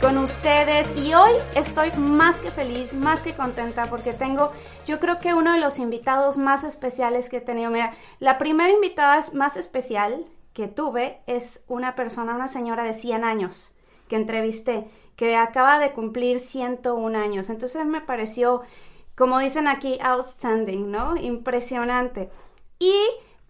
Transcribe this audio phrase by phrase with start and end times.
[0.00, 4.50] con ustedes y hoy estoy más que feliz, más que contenta porque tengo,
[4.86, 7.70] yo creo que uno de los invitados más especiales que he tenido.
[7.70, 13.24] Mira, la primera invitada más especial que tuve es una persona, una señora de 100
[13.24, 13.74] años
[14.08, 17.50] que entrevisté, que acaba de cumplir 101 años.
[17.50, 18.62] Entonces me pareció,
[19.14, 21.16] como dicen aquí, outstanding, ¿no?
[21.16, 22.30] Impresionante.
[22.78, 22.94] Y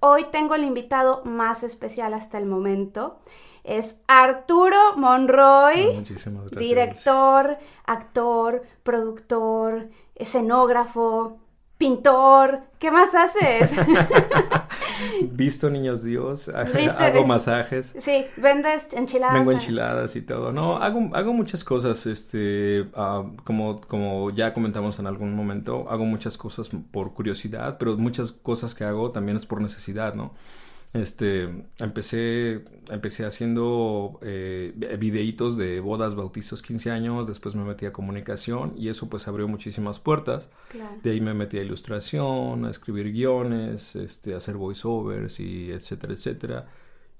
[0.01, 3.21] hoy tengo el invitado más especial hasta el momento
[3.65, 11.39] es Arturo Monroy, ah, director, actor, productor, escenógrafo,
[11.81, 12.61] pintor.
[12.79, 13.71] ¿Qué más haces?
[15.33, 16.49] Visto niños Dios,
[16.99, 17.95] hago masajes.
[17.99, 19.35] Sí, vendes enchiladas.
[19.35, 20.53] Vengo enchiladas y todo.
[20.53, 26.05] No, hago, hago muchas cosas, este, ah, como, como ya comentamos en algún momento, hago
[26.05, 30.35] muchas cosas por curiosidad, pero muchas cosas que hago también es por necesidad, ¿no?
[30.93, 31.45] Este,
[31.79, 38.75] empecé, empecé haciendo eh, videitos de bodas, bautizos, 15 años, después me metí a comunicación
[38.77, 40.51] y eso pues abrió muchísimas puertas.
[41.05, 46.13] De ahí me metí a ilustración, a escribir guiones, este, a hacer voiceovers y etcétera,
[46.13, 46.69] etcétera.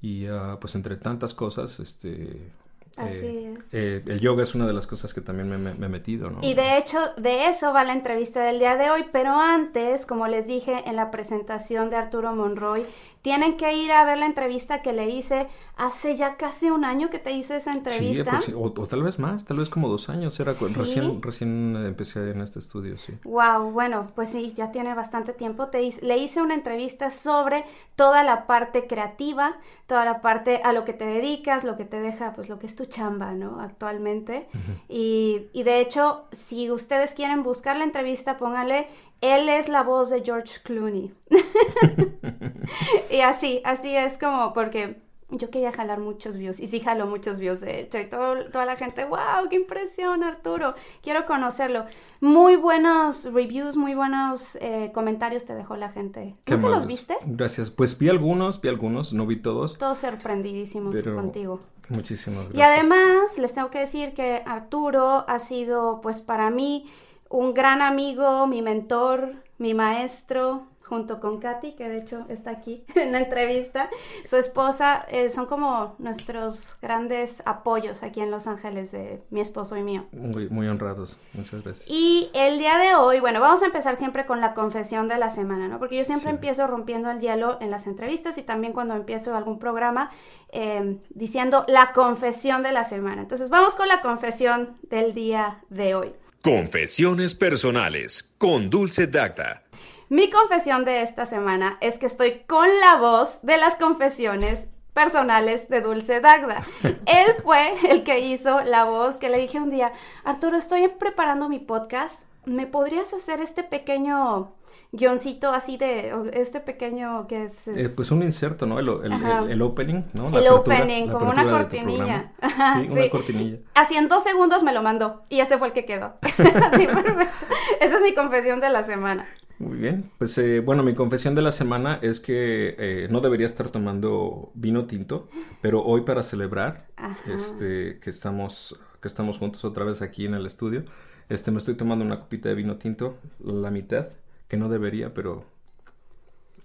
[0.03, 2.51] Y uh, pues entre tantas cosas, este,
[2.97, 3.65] Así eh, es.
[3.73, 6.39] Eh, el yoga es una de las cosas que también me, he metido, ¿no?
[6.43, 10.27] Y de hecho, de eso va la entrevista del día de hoy, pero antes, como
[10.27, 12.85] les dije en la presentación de Arturo Monroy,
[13.23, 17.11] tienen que ir a ver la entrevista que le hice hace ya casi un año
[17.11, 18.41] que te hice esa entrevista.
[18.41, 20.39] Sí, o, o, tal vez más, tal vez como dos años.
[20.41, 23.15] Era recién, recién empecé en este estudio, sí.
[23.25, 25.69] Wow, bueno, pues sí, ya tiene bastante tiempo.
[25.69, 30.85] Te le hice una entrevista sobre toda la parte creativa, toda la parte a lo
[30.85, 33.61] que te dedicas, lo que te deja, pues lo que es tu chamba, ¿no?
[33.61, 34.49] Actualmente.
[34.89, 38.89] y, y de hecho, si ustedes quieren buscar la entrevista, póngale
[39.21, 41.13] él es la voz de George Clooney.
[43.11, 47.39] y así, así es como porque yo quería jalar muchos views y sí jaló muchos
[47.39, 51.85] views de hecho y toda la gente, wow, qué impresión Arturo, quiero conocerlo.
[52.21, 56.35] Muy buenos reviews, muy buenos eh, comentarios te dejó la gente.
[56.45, 57.17] ¿Tú los viste?
[57.27, 59.79] Gracias, pues vi algunos, vi algunos, no vi todos.
[59.79, 61.61] Todos sorprendidísimos contigo.
[61.89, 62.59] Muchísimas gracias.
[62.59, 66.91] Y además les tengo que decir que Arturo ha sido pues para mí
[67.29, 72.85] un gran amigo, mi mentor, mi maestro, junto con Katy, que de hecho está aquí
[72.97, 73.89] en la entrevista.
[74.27, 79.77] Su esposa eh, son como nuestros grandes apoyos aquí en Los Ángeles de mi esposo
[79.77, 80.07] y mío.
[80.11, 81.89] Muy, muy honrados, muchas gracias.
[81.89, 85.31] Y el día de hoy, bueno, vamos a empezar siempre con la confesión de la
[85.31, 85.79] semana, ¿no?
[85.79, 89.61] Porque yo siempre empiezo rompiendo el hielo en las entrevistas y también cuando empiezo algún
[89.61, 90.11] programa
[90.51, 93.23] em, diciendo la confesión de la semana.
[93.23, 96.13] Entonces vamos con la confesión del día de hoy.
[96.43, 99.63] Confesiones personales con Dulce Dacta.
[100.11, 105.69] Mi confesión de esta semana es que estoy con la voz de las confesiones personales
[105.69, 106.65] de Dulce Dagda.
[106.83, 109.93] Él fue el que hizo la voz que le dije un día,
[110.25, 114.57] Arturo, estoy preparando mi podcast, ¿me podrías hacer este pequeño
[114.91, 117.69] guioncito así de este pequeño que es...
[117.69, 118.81] Eh, pues un inserto, ¿no?
[118.81, 120.37] El, opening, ¿no?
[120.37, 122.33] el opening, como una cortinilla.
[122.83, 123.59] sí, una cortinilla.
[123.75, 126.15] Así en dos segundos me lo mandó y ese fue el que quedó.
[126.25, 127.47] sí, perfecto.
[127.81, 129.29] Esa es mi confesión de la semana.
[129.61, 130.11] Muy bien.
[130.17, 134.53] Pues eh, bueno, mi confesión de la semana es que eh, no debería estar tomando
[134.55, 135.29] vino tinto,
[135.61, 136.89] pero hoy para celebrar
[137.27, 140.85] este que estamos que estamos juntos otra vez aquí en el estudio,
[141.29, 144.09] este me estoy tomando una copita de vino tinto, la mitad
[144.49, 145.45] que no debería, pero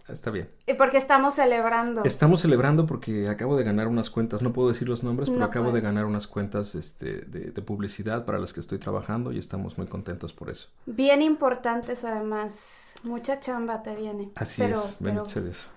[0.08, 0.50] está bien.
[0.66, 2.04] ¿Y porque estamos celebrando?
[2.04, 5.72] Estamos celebrando porque acabo de ganar unas cuentas, no puedo decir los nombres, pero acabo
[5.72, 9.88] de ganar unas cuentas este, de, publicidad para las que estoy trabajando y estamos muy
[9.88, 10.70] contentos por eso.
[10.86, 12.82] Bien importantes además.
[13.04, 14.32] Mucha chamba te viene.
[14.36, 15.30] Así es, bendito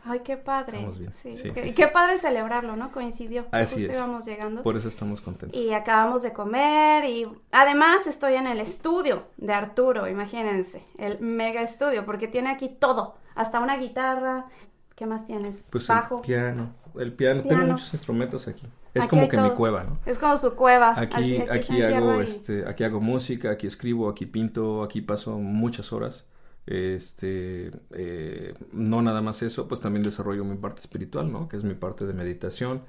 [0.04, 0.78] Ay, qué padre.
[0.78, 1.12] Estamos bien.
[1.12, 2.90] Sí, y qué padre celebrarlo, ¿no?
[2.90, 3.46] Coincidió.
[3.50, 3.98] Así es.
[4.24, 4.62] llegando.
[4.62, 5.60] Por eso estamos contentos.
[5.60, 11.62] Y acabamos de comer y además estoy en el estudio de Arturo, imagínense, el mega
[11.62, 14.46] estudio, porque tiene aquí todo, hasta una guitarra.
[14.94, 15.62] ¿Qué más tienes?
[15.70, 16.16] Pues Bajo.
[16.16, 16.74] el piano.
[16.98, 17.42] El piano.
[17.42, 18.66] Tengo muchos instrumentos aquí.
[18.94, 19.98] Es como que mi cueva, ¿no?
[20.04, 20.98] Es como su cueva.
[20.98, 26.26] Aquí, aquí, hago, este, aquí hago música, aquí escribo, aquí pinto, aquí paso muchas horas.
[26.66, 31.48] Este, eh, no nada más eso, pues también desarrollo mi parte espiritual, ¿no?
[31.48, 32.82] Que es mi parte de meditación.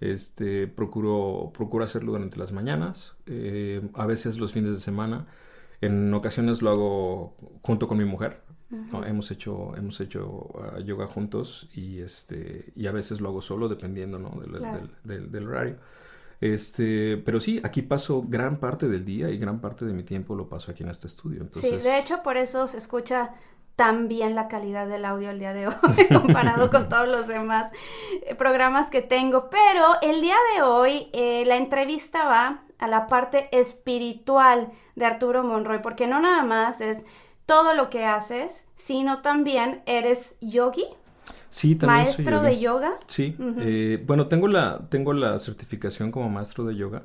[0.00, 5.26] Este, procuro, procuro hacerlo durante las mañanas, eh, a veces los fines de semana.
[5.80, 8.43] En ocasiones lo hago junto con mi mujer.
[8.70, 13.68] Hemos hecho, hemos hecho ah, yoga juntos y, este, y a veces lo hago solo
[13.68, 14.30] dependiendo ¿no?
[15.04, 15.76] del, del, horario.
[16.40, 20.34] Este, pero sí, aquí paso gran parte del día y gran parte de mi tiempo
[20.34, 21.42] lo paso aquí en este estudio.
[21.42, 21.82] Entonces...
[21.82, 23.34] Sí, de hecho por eso se escucha
[23.76, 25.74] tan bien la calidad del audio el día de hoy
[26.12, 27.72] comparado con todos los demás
[28.22, 29.50] eh, programas que tengo.
[29.50, 35.42] Pero el día de hoy eh, la entrevista va a la parte espiritual de Arturo
[35.42, 37.04] Monroy, porque no nada más es
[37.46, 40.86] todo lo que haces, sino también eres yogi.
[41.50, 42.98] Sí, también maestro de yoga.
[43.06, 47.04] Sí, eh, bueno, tengo la, tengo la certificación como maestro de yoga.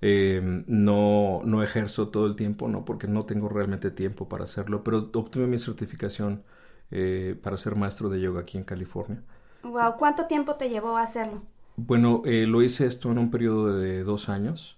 [0.00, 2.84] Em, no, no ejerzo todo el tiempo, ¿no?
[2.84, 6.44] Porque no tengo realmente tiempo para hacerlo, pero obtuve mi certificación
[6.90, 9.22] eh, para ser maestro de yoga aquí en California.
[9.64, 11.42] Wow, ¿cuánto tiempo te llevó a hacerlo?
[11.76, 14.76] Bueno, eh, lo hice esto en un periodo de dos años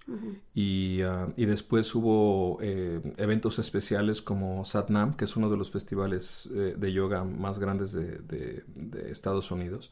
[0.54, 5.72] y, ah, y, después hubo eh, eventos especiales como Satnam, que es uno de los
[5.72, 9.90] festivales eh, de yoga más grandes de, de, Estados Unidos.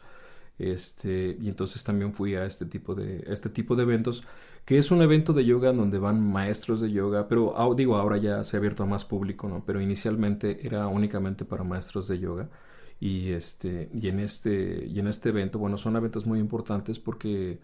[0.58, 4.24] Este, y entonces también fui a este tipo de, este tipo de eventos,
[4.64, 8.44] que es un evento de yoga donde van maestros de yoga, pero digo, ahora ya
[8.44, 9.64] se ha abierto a más público, ¿no?
[9.66, 12.48] Pero inicialmente era únicamente para maestros de yoga.
[13.02, 17.58] Y, este, y, en este, y en este evento, bueno, son eventos muy importantes porque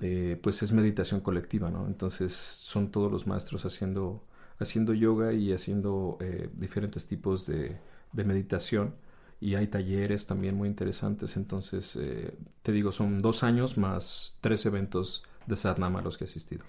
[0.00, 1.86] eh, pues es meditación colectiva, ¿no?
[1.86, 4.24] Entonces son todos los maestros haciendo,
[4.58, 7.78] haciendo yoga y haciendo eh, diferentes tipos de,
[8.14, 8.94] meditación.
[9.42, 11.36] Y hay talleres también muy interesantes.
[11.36, 16.24] Entonces, eh, te digo, son dos años más tres eventos de Sadnama a los que
[16.24, 16.64] he asistido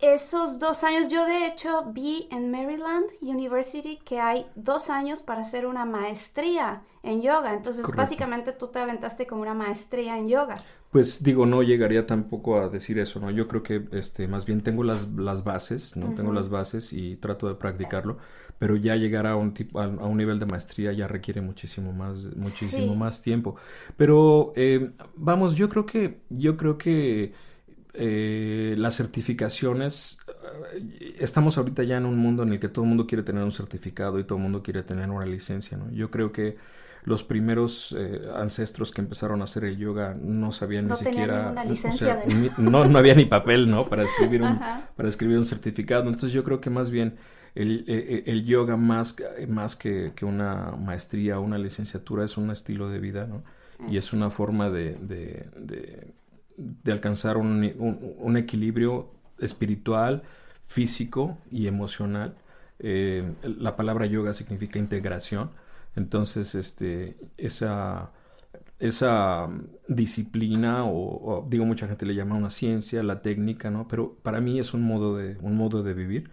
[0.00, 5.42] esos dos años, yo de hecho vi en Maryland University que hay dos años para
[5.42, 7.54] hacer una maestría en yoga.
[7.54, 10.54] Entonces, básicamente tú te aventaste como una maestría en yoga.
[10.90, 13.30] Pues digo, no llegaría tampoco a decir eso, ¿no?
[13.30, 16.14] Yo creo que este, más bien tengo las, las bases, ¿no?
[16.14, 18.18] Tengo las bases y trato de practicarlo,
[18.58, 22.36] pero ya llegar a un tipo, a, un nivel de maestría ya requiere muchísimo más,
[22.36, 23.56] muchísimo más tiempo.
[23.96, 27.32] Pero eh, vamos, yo creo que, yo creo que
[27.94, 30.18] eh, las certificaciones,
[30.74, 33.42] eh, estamos ahorita ya en un mundo en el que todo el mundo quiere tener
[33.42, 35.90] un certificado y todo el mundo quiere tener una licencia, ¿no?
[35.90, 36.56] Yo creo que
[37.04, 41.52] los primeros eh, ancestros que empezaron a hacer el yoga no sabían ni siquiera
[42.58, 44.60] no, no había ni papel no para escribir un
[44.96, 46.04] para escribir un certificado.
[46.04, 47.16] Entonces yo creo que más bien
[47.54, 47.84] el,
[48.26, 49.16] el, yoga más
[49.48, 53.42] más que, que, una maestría o una licenciatura es un estilo de vida no
[53.90, 56.14] y es una forma de, de
[56.56, 60.22] de alcanzar un, equilibrio espiritual,
[60.62, 62.36] físico y emocional.
[62.78, 65.50] Eh, la palabra yoga significa integración.
[65.94, 68.12] Entonces, este, esa,
[68.78, 69.48] esa
[69.88, 73.86] disciplina, o, digo, mucha gente le llama una ciencia, la técnica, ¿no?
[73.88, 76.30] Pero para mí es un modo de, un modo de vivir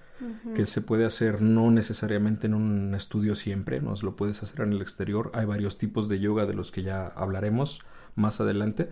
[0.54, 3.94] que se puede hacer no necesariamente en un estudio siempre, ¿no?
[4.02, 5.32] Lo puedes hacer en el exterior.
[5.34, 7.82] Hay varios tipos de yoga de los que ya hablaremos
[8.16, 8.90] más adelante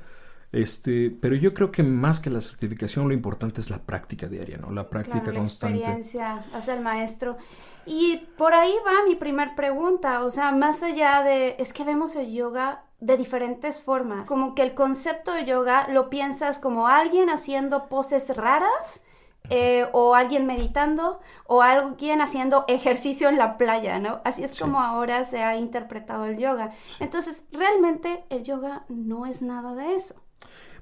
[0.52, 4.58] este, pero yo creo que más que la certificación, lo importante es la práctica diaria,
[4.58, 4.72] ¿no?
[4.72, 5.80] La práctica constante.
[5.80, 7.38] La experiencia hacia el maestro.
[7.86, 12.16] Y por ahí va mi primer pregunta, o sea, más allá de, es que vemos
[12.16, 17.30] el yoga de diferentes formas, como que el concepto de yoga lo piensas como alguien
[17.30, 19.04] haciendo poses raras,
[19.50, 24.20] eh, o alguien meditando, o alguien haciendo ejercicio en la playa, ¿no?
[24.26, 26.72] Así es como ahora se ha interpretado el yoga.
[27.00, 30.16] Entonces, realmente el yoga no es nada de eso.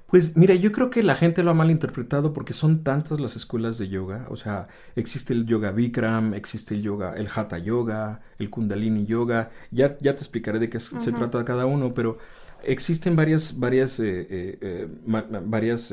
[0.08, 3.76] Pues mira, yo creo que la gente lo ha malinterpretado porque son tantas las escuelas
[3.78, 4.26] de yoga.
[4.30, 9.50] O sea, existe el yoga Bikram, existe el yoga, el Hatha Yoga, el Kundalini Yoga.
[9.72, 12.18] Ya, ya te explicaré de qué se trata cada uno, pero
[12.62, 15.92] existen varias, varias, eh, eh, eh, varias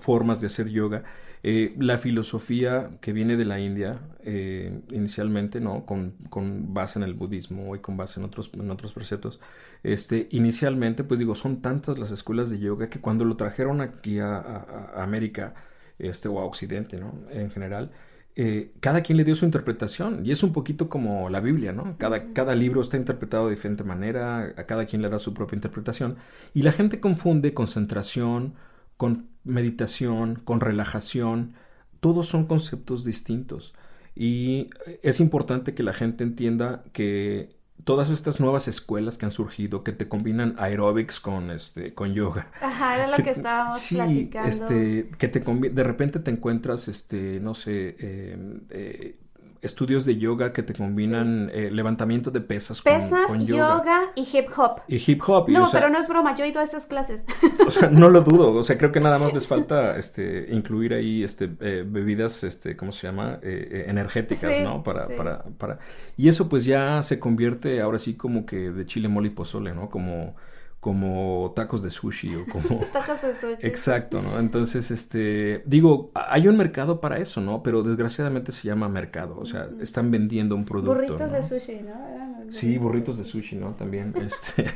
[0.00, 1.02] formas de hacer yoga.
[1.44, 5.84] Eh, la filosofía que viene de la India, eh, inicialmente, ¿no?
[5.84, 9.40] Con, con, base en el budismo y con base en otros, en otros preceptos,
[9.82, 14.20] este, inicialmente, pues digo, son tantas las escuelas de yoga que cuando lo trajeron aquí
[14.20, 15.54] a, América,
[15.98, 17.12] este, o a Occidente, ¿no?
[17.30, 17.90] En general,
[18.36, 21.96] eh, cada quien le dio su interpretación y es un poquito como la Biblia, ¿no?
[21.98, 25.56] Cada, cada libro está interpretado de diferente manera, a cada quien le da su propia
[25.56, 26.16] interpretación
[26.54, 28.54] y la gente confunde concentración
[28.96, 31.54] con meditación, con relajación,
[32.00, 33.74] todos son conceptos distintos.
[34.14, 34.66] Y
[35.02, 39.92] es importante que la gente entienda que todas estas nuevas escuelas que han surgido, que
[39.92, 42.50] te combinan aerobics con este, con yoga.
[42.60, 47.54] Ajá, era lo que, estábamos sí, Este, que te de repente te encuentras, este, no
[47.54, 49.18] sé, em, eh,
[49.62, 54.10] estudios de yoga que te combinan eh, levantamiento de pesas, pesas con, yoga.
[54.16, 54.82] y hip hop.
[54.88, 55.48] Y hip hop.
[55.48, 57.24] No, pero no es broma, yo he ido a esas clases.
[57.64, 60.94] O sea, no lo dudo, o sea, creo que nada más les falta este, incluir
[60.94, 63.38] ahí este, eh, bebidas, este, ¿cómo se llama?
[63.42, 64.82] Eh, energéticas, ¿no?
[64.82, 65.78] Para, para, para...
[66.16, 69.72] Y eso pues ya se convierte ahora sí como que de chile, mole y pozole,
[69.74, 69.88] ¿no?
[69.88, 70.34] Como
[70.82, 72.80] como tacos de sushi o como...
[72.92, 73.64] tacos de sushi.
[73.64, 74.40] Exacto, ¿no?
[74.40, 77.62] Entonces, este, digo, hay un mercado para eso, ¿no?
[77.62, 80.94] Pero desgraciadamente se llama mercado, o sea, están vendiendo un producto.
[80.94, 82.50] Burritos de sushi, ¿no?
[82.50, 83.74] Sí, burritos de sushi, ¿no?
[83.74, 84.74] También, este...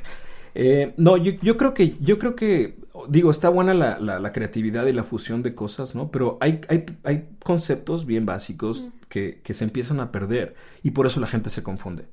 [0.54, 4.86] Eh, no, yo, yo, creo que, yo creo que, digo, está buena la, la, creatividad
[4.86, 6.12] y la fusión de cosas, ¿no?
[6.12, 11.06] Pero hay, hay, hay conceptos bien básicos que, que se empiezan a perder y por
[11.06, 12.04] eso la gente se confunde.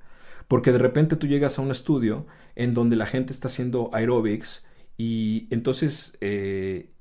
[0.53, 4.63] Porque de repente tú llegas a un estudio en donde la gente está haciendo aerobics
[4.97, 6.91] y entonces eh,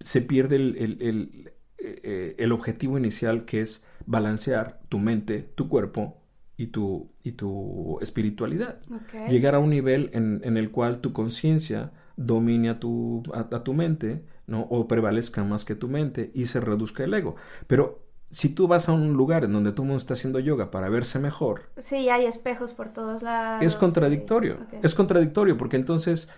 [0.00, 6.20] se pierde el, eh, el, objetivo inicial que es balancear tu mente, tu cuerpo
[6.58, 8.82] y tu, y tu espiritualidad.
[9.30, 13.64] Llegar a un nivel en, en el cual tu conciencia domine a tu, a, a
[13.64, 14.64] tu mente, ¿no?
[14.64, 17.36] O prevalezca más que tu mente y se reduzca el ego.
[17.66, 20.70] Pero si tú vas a un lugar en donde todo el mundo está haciendo yoga
[20.70, 21.62] para verse mejor.
[21.78, 23.62] Sí, hay espejos por todos lados.
[23.64, 24.58] Es contradictorio.
[24.82, 26.30] Es contradictorio porque entonces,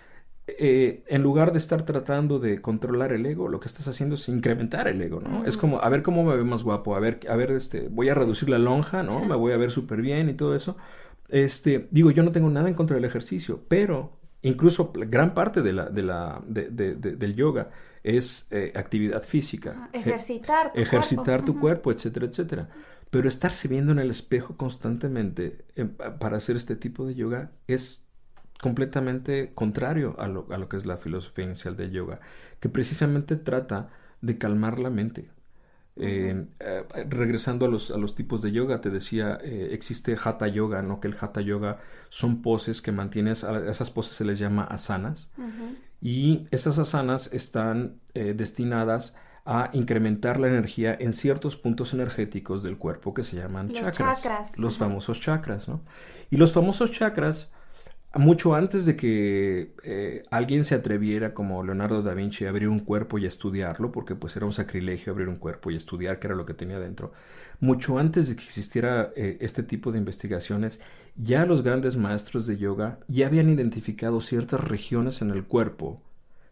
[0.47, 4.27] eh, en lugar de estar tratando de controlar el ego, lo que estás haciendo es
[4.27, 5.45] incrementar el ego, ¿no?
[5.45, 8.09] Es como, a ver cómo me ve más guapo, a ver, a ver, este, voy
[8.09, 9.23] a reducir la lonja, ¿no?
[9.23, 10.75] Me voy a ver súper bien y todo eso.
[11.29, 15.73] Este, digo, yo no tengo nada en contra del ejercicio, pero incluso gran parte de
[15.73, 17.69] la, de la, de, del yoga
[18.03, 19.75] es eh, actividad física.
[19.77, 21.45] Ah, ejercitar tu ejercitar cuerpo.
[21.45, 22.69] tu cuerpo, etcétera, etcétera.
[23.09, 28.05] Pero estarse viendo en el espejo constantemente eh, para hacer este tipo de yoga es
[28.61, 32.19] completamente contrario a lo, a lo que es la filosofía inicial del yoga,
[32.59, 33.89] que precisamente trata
[34.21, 35.29] de calmar la mente,
[35.97, 36.45] eh,
[37.09, 41.01] regresando a los, a los tipos de yoga, te decía, existe hatha yoga, ¿no?
[41.01, 45.29] Que el hatha yoga son poses que mantienes, a esas poses se les llama asanas,
[46.03, 52.77] y esas asanas están eh, destinadas a incrementar la energía en ciertos puntos energéticos del
[52.77, 55.81] cuerpo que se llaman chakras, los famosos chakras, ¿no?
[56.29, 57.51] Y los famosos chakras
[58.15, 62.79] mucho antes de que eh, alguien se atreviera como Leonardo da Vinci a abrir un
[62.79, 66.27] cuerpo y a estudiarlo, porque pues era un sacrilegio abrir un cuerpo y estudiar qué
[66.27, 67.11] era lo que tenía dentro,
[67.59, 70.79] mucho antes de que existiera eh, este tipo de investigaciones,
[71.15, 76.01] ya los grandes maestros de yoga ya habían identificado ciertas regiones en el cuerpo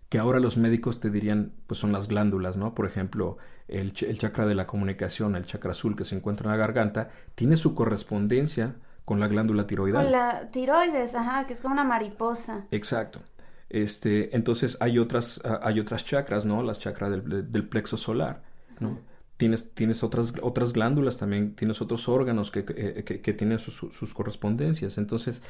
[0.10, 2.76] que ahora los médicos te dirían, pues son las glándulas, ¿no?
[2.76, 3.38] Por ejemplo,
[3.70, 7.10] el, el chakra de la comunicación, el chakra azul que se encuentra en la garganta,
[7.34, 8.76] tiene su correspondencia
[9.12, 10.04] con la glándula tiroidal.
[10.04, 12.64] Con la tiroides, ajá, que es como una mariposa.
[12.72, 13.20] Exacto.
[13.68, 16.64] Este, entonces hay otras, ah, hay otras chakras, ¿no?
[16.64, 18.42] Las chakras del, plexo solar,
[18.80, 19.00] ¿no?
[19.36, 24.98] Tienes, tienes otras, otras glándulas también, tienes otros órganos que, que, tienen sus, correspondencias.
[24.98, 25.44] Entonces,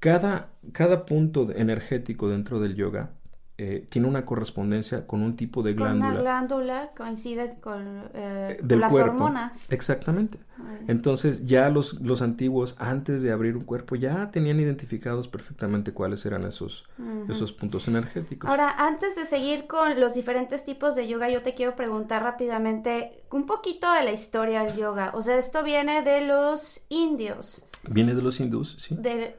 [0.00, 3.12] cada, cada punto energético dentro del yoga
[3.56, 6.10] eh, tiene una correspondencia con un tipo de glándula.
[6.10, 9.70] Una glándula coincide con eh, las hormonas.
[9.70, 10.40] Exactamente.
[10.88, 16.26] Entonces ya los, los antiguos, antes de abrir un cuerpo, ya tenían identificados perfectamente cuáles
[16.26, 16.88] eran esos,
[17.28, 18.50] esos puntos energéticos.
[18.50, 23.22] Ahora, antes de seguir con los diferentes tipos de yoga, yo te quiero preguntar rápidamente
[23.30, 25.12] un poquito de la historia del yoga.
[25.14, 27.66] O sea, esto viene de los indios.
[27.88, 28.96] Viene de los hindús, sí.
[28.98, 29.34] Del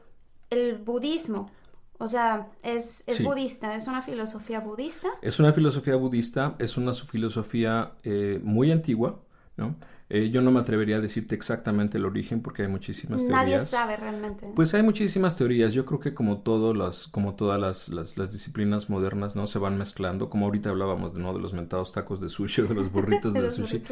[0.50, 1.50] el budismo.
[1.98, 5.08] O sea, es, es budista, es una filosofía budista.
[5.22, 9.20] Es una filosofía budista, es una filosofía eh, muy antigua,
[9.56, 9.76] ¿no?
[10.08, 13.44] Eh, yo no me atrevería a decirte exactamente el origen porque hay muchísimas teorías.
[13.44, 14.46] Nadie sabe realmente.
[14.54, 15.74] Pues hay muchísimas teorías.
[15.74, 19.48] Yo creo que como todas las, como todas las, las, disciplinas modernas, ¿no?
[19.48, 20.30] Se van mezclando.
[20.30, 21.34] Como ahorita hablábamos de, ¿no?
[21.34, 23.82] de los mentados tacos de sushi o de los burritos de, sushi.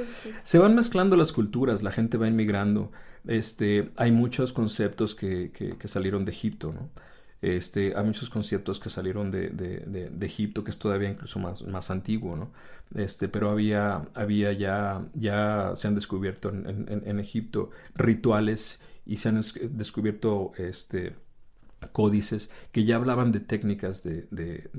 [0.45, 2.93] Se van mezclando las culturas, la gente va inmigrando.
[3.27, 6.91] Este, hay muchos conceptos que, que, que salieron de Egipto, ¿no?
[7.45, 11.63] Este, hay muchos conceptos que salieron de, de, de, Egipto, que es todavía incluso más,
[11.67, 12.51] más antiguo, ¿no?
[12.95, 19.29] Este, pero había, había ya, ya se han descubierto en, en, Egipto rituales y se
[19.29, 21.17] han descubierto este,
[21.93, 24.71] códices que ya hablaban de técnicas de, de,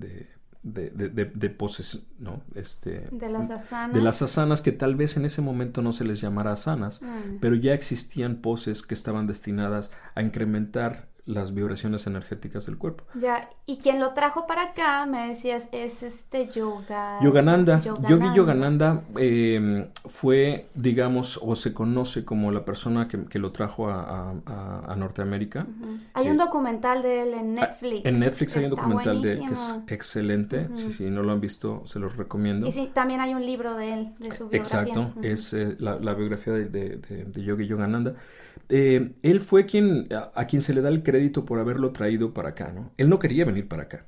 [0.64, 2.42] de, de, poses, ¿no?
[2.56, 3.96] Este, de las asanas.
[3.96, 7.38] De las asanas que tal vez en ese momento no se les llamara asanas, mm.
[7.42, 13.04] pero ya existían poses que estaban destinadas a incrementar las vibraciones energéticas del cuerpo.
[13.20, 17.20] Ya, y quien lo trajo para acá, me decías, es este yoga.
[17.22, 17.82] Yogananda.
[17.82, 24.96] Yogi Yogananda em, fue, digamos, o se conoce como la persona que, lo trajo a,
[24.96, 25.68] Norteamérica.
[26.14, 28.06] Hay un eh, documental de él en ah, Netflix.
[28.06, 30.70] En Netflix hay un documental de él que es excelente.
[30.74, 32.68] Si, no lo han visto, se los recomiendo.
[32.68, 34.94] Y sí, también hay un libro de él, de su biografía.
[34.94, 38.16] Exacto, es eh, la, biografía de, de Yogi Yogananda.
[38.70, 42.50] Eh, él fue quien a, quien se le da el crédito por haberlo traído para
[42.50, 42.92] acá, ¿no?
[42.98, 44.06] Él no quería venir para acá.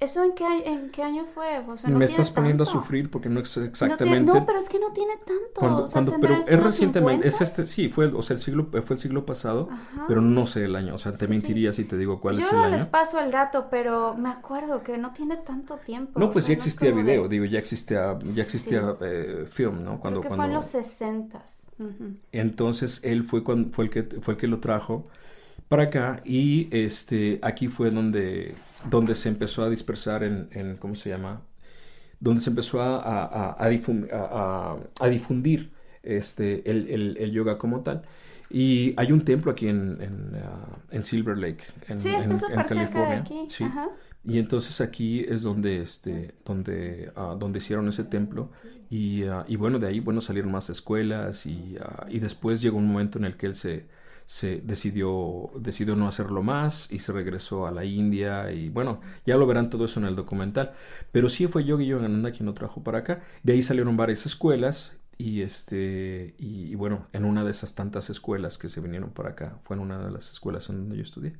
[0.00, 1.64] ¿Eso en qué, en qué año fue?
[1.88, 4.32] Me estás poniendo a sufrir porque no es exactamente.
[4.32, 5.86] No, pero es que no tiene tanto.
[6.20, 9.68] pero es recientemente, es este, sí, fue, o sea, el siglo, fue el siglo pasado,
[10.08, 10.94] pero no sé el año.
[10.94, 12.64] O sea, te mentiría si te digo cuál es el año.
[12.64, 16.18] Yo les paso el dato, pero me acuerdo que no tiene tanto tiempo.
[16.18, 20.00] No, pues ya existía video, digo, ya existía, ya existía eh, film, ¿no?
[20.00, 21.62] Cuando, Creo que fue en los sesentas.
[22.32, 25.06] Entonces él fue, cuando, fue, el que, fue el que lo trajo
[25.68, 28.54] para acá y este, aquí fue donde,
[28.90, 31.42] donde se empezó a dispersar en, ¿cómo se llama?
[32.20, 35.72] Donde se empezó a, a, difundir,
[36.02, 38.02] este, el, yoga como tal.
[38.50, 41.98] Y hay un templo aquí en, en, uh, Silver Lake, en,
[42.68, 43.24] California.
[43.48, 43.64] Sí.
[44.26, 48.50] Y entonces aquí es donde, este, donde, uh, donde hicieron ese templo
[48.88, 51.76] y, uh, y, bueno, de ahí bueno, salieron más escuelas y,
[52.08, 53.86] y, después llegó un momento en el que él se,
[54.26, 59.36] se decidió, decidió no hacerlo más y se regresó a la India y bueno, ya
[59.36, 60.72] lo verán todo eso en el documental.
[61.12, 63.22] Pero sí fue Yogi Yogananda quien lo trajo para acá.
[63.42, 68.58] De ahí salieron varias escuelas y este y, bueno, en una de esas tantas escuelas
[68.58, 71.36] que se vinieron para acá, fue en una de las escuelas en donde yo estudié.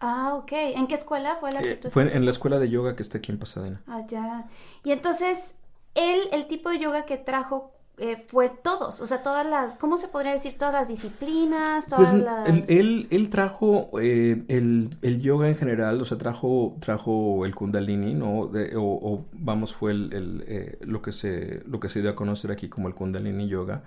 [0.00, 0.52] Ah, ok.
[0.52, 3.18] ¿En qué escuela fue la que eh, Fue en la escuela de yoga que está
[3.18, 3.82] aquí en Pasadena.
[3.88, 4.46] Ah, ya.
[4.84, 5.56] Y entonces,
[5.94, 9.96] él, el tipo de yoga que trajo, eh, fue todos, o sea, todas las, ¿cómo
[9.96, 10.56] se podría decir?
[10.56, 12.48] Todas las disciplinas, todas pues, las...
[12.68, 18.14] Él, él, trajo eh, el, el, yoga en general, o sea, trajo, trajo el kundalini,
[18.14, 18.50] ¿no?
[18.76, 22.52] o, vamos, fue el, el eh, lo, que se, lo que se dio a conocer
[22.52, 23.82] aquí como el kundalini yoga.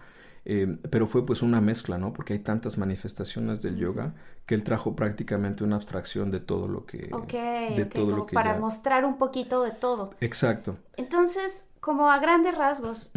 [0.89, 2.11] pero fue pues una mezcla, ¿no?
[2.11, 4.13] Porque hay tantas manifestaciones del yoga
[4.45, 7.09] que él trajo prácticamente una abstracción de todo lo que...
[7.77, 10.09] de todo lo que para mostrar un poquito de todo.
[10.19, 10.75] Exacto.
[10.97, 13.11] Entonces, como a grandes rasgos,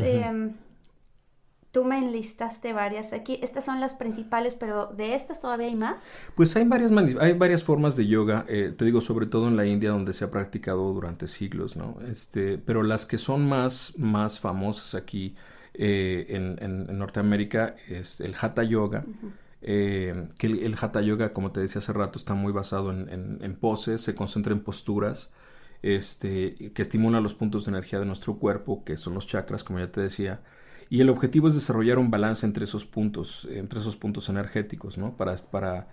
[1.74, 3.40] Tú me enlistaste varias aquí.
[3.42, 6.04] Estas son las principales, pero ¿de estas todavía hay más?
[6.36, 9.66] Pues hay varias, hay varias formas de yoga, eh, te digo, sobre todo en la
[9.66, 11.96] India, donde se ha practicado durante siglos, ¿no?
[12.08, 15.34] Este, pero las que son más, más famosas aquí
[15.74, 19.04] eh, en, Norteamérica es el Hatha Yoga.
[19.60, 23.54] Eh, que el, Hatha Yoga, como te decía hace rato, está muy basado en, en
[23.56, 25.32] poses, se concentra en posturas,
[25.82, 29.80] este, que estimula los puntos de energía de nuestro cuerpo, que son los chakras, como
[29.80, 30.40] ya te decía,
[30.90, 35.16] y el objetivo es desarrollar un balance entre esos puntos, entre esos puntos energéticos, ¿no?
[35.16, 35.88] Para, para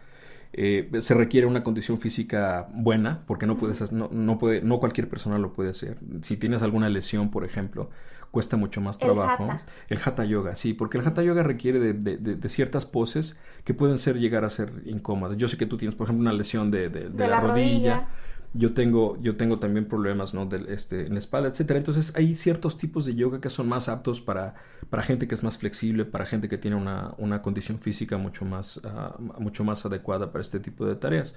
[0.54, 5.08] eh, se requiere una condición física buena, porque no puedes, no, no, puede, no cualquier
[5.08, 5.98] persona lo puede hacer.
[6.22, 7.90] Si tienes alguna lesión, por ejemplo,
[8.32, 9.48] cuesta mucho más trabajo.
[9.88, 13.74] El hatha, yoga, sí, porque el hatha yoga requiere de, de, de, ciertas poses que
[13.74, 15.38] pueden ser llegar a ser incómodas.
[15.38, 18.08] Yo sé que tú tienes, por ejemplo, una lesión de, la, rodilla
[18.54, 20.46] yo tengo, yo tengo también problemas ¿no?
[20.46, 21.80] de, este, en la espalda, etcétera.
[21.80, 24.56] Entonces hay ciertos tipos de yoga que son más aptos para,
[24.90, 28.44] para gente que es más flexible, para gente que tiene una, una condición física mucho
[28.44, 31.36] más, ah, mucho más adecuada para este tipo de tareas.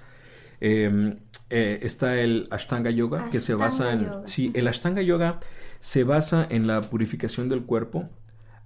[0.59, 4.09] Em, eh, está el Ashtanga Yoga, que se basa en...
[4.25, 5.39] Sí, el Ashtanga Yoga
[5.79, 8.09] se basa en la purificación del cuerpo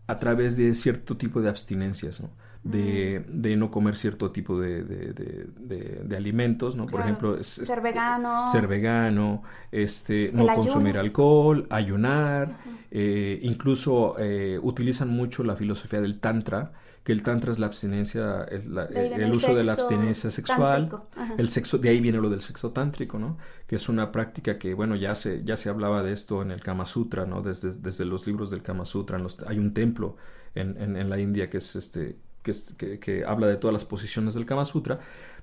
[0.10, 2.32] a través de cierto tipo de abstinencias, ¿no?
[2.63, 6.88] de, de no comer cierto tipo de, de, alimentos, ¿no?
[6.88, 12.58] Por ejemplo, ser vegano, ser vegano, este, no consumir alcohol, ayunar,
[12.91, 16.74] eh, incluso eh, utilizan mucho la filosofía del tantra,
[17.10, 20.91] que el tantra es la abstinencia, el, uso de la abstinencia sexual,
[21.39, 23.39] el sexo, de ahí viene lo del sexo tántrico, ¿no?
[23.65, 26.62] Que es una práctica que, bueno, ya se, ya se hablaba de esto en el
[26.62, 27.41] Kama Sutra, ¿no?
[27.41, 30.17] Desde, desde los libros del Kama Sutra, hay un templo
[30.54, 34.45] en, en, en, la India que es este que, habla de todas las posiciones del
[34.45, 35.00] Kama Sutra,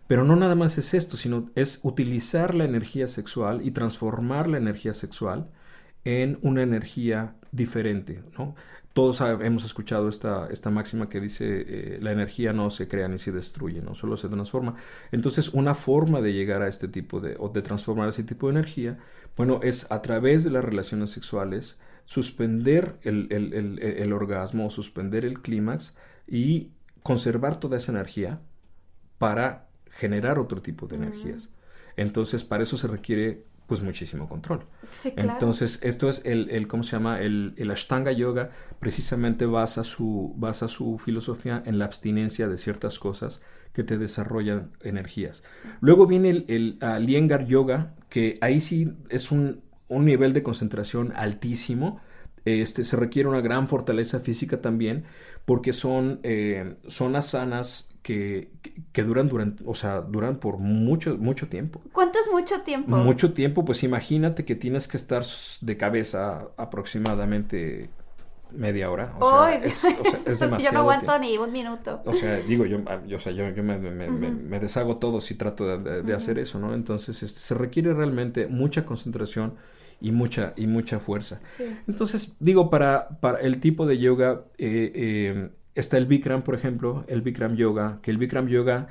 [0.06, 4.58] pero no nada más es esto, sino es utilizar la energía sexual y transformar la
[4.58, 5.48] energía sexual
[6.04, 8.54] en una energía diferente, ¿no?
[8.96, 13.18] Todos hemos escuchado esta, esta máxima que dice eh, la energía no se crea ni
[13.18, 14.74] se destruye, no solo se transforma.
[15.12, 18.52] Entonces, una forma de llegar a este tipo de, o de transformar ese tipo de
[18.52, 18.96] energía,
[19.36, 25.42] bueno, es a través de las relaciones sexuales suspender el, el, el orgasmo, suspender el
[25.42, 25.94] clímax
[26.26, 26.70] y
[27.02, 28.40] conservar toda esa energía
[29.18, 31.50] para generar otro tipo de energías.
[31.98, 34.64] Entonces, para eso se requiere pues muchísimo control.
[34.90, 35.32] Sí, claro.
[35.32, 37.20] Entonces, esto es el, el ¿cómo se llama?
[37.20, 42.98] El, el, Ashtanga Yoga precisamente basa su, basa su filosofía en la abstinencia de ciertas
[42.98, 45.42] cosas que te desarrollan energías.
[45.80, 50.42] Luego viene el, el uh, Liengar Yoga, que ahí sí es un, un nivel de
[50.42, 52.00] concentración altísimo.
[52.44, 55.04] Este, se requiere una gran fortaleza física también,
[55.44, 58.52] porque son, eh, son asanas que,
[58.92, 61.82] que, duran durante, o sea, duran por mucho, mucho tiempo.
[61.92, 62.96] ¿Cuánto es mucho tiempo?
[62.96, 65.24] Mucho tiempo, pues imagínate que tienes que estar
[65.60, 67.90] de cabeza aproximadamente
[68.52, 69.12] media hora.
[69.18, 71.18] O sea, ¡Ay, es, o sea, es demasiado Yo no aguanto tiempo.
[71.18, 72.00] ni un minuto.
[72.04, 75.20] O sea, digo, yo, yo, o sea, yo, yo me, me, me, me deshago todo
[75.20, 76.12] si trato de, de, de Ujú.
[76.14, 76.74] hacer eso, ¿no?
[76.74, 79.56] Entonces, este, se requiere realmente mucha concentración
[80.00, 81.40] y mucha, y mucha fuerza.
[81.56, 81.64] Sí.
[81.88, 87.04] Entonces, digo, para, para el tipo de yoga, eh, eh, está el Bikram, por ejemplo,
[87.06, 88.88] el Bikram Yoga, que el Bikram Yoga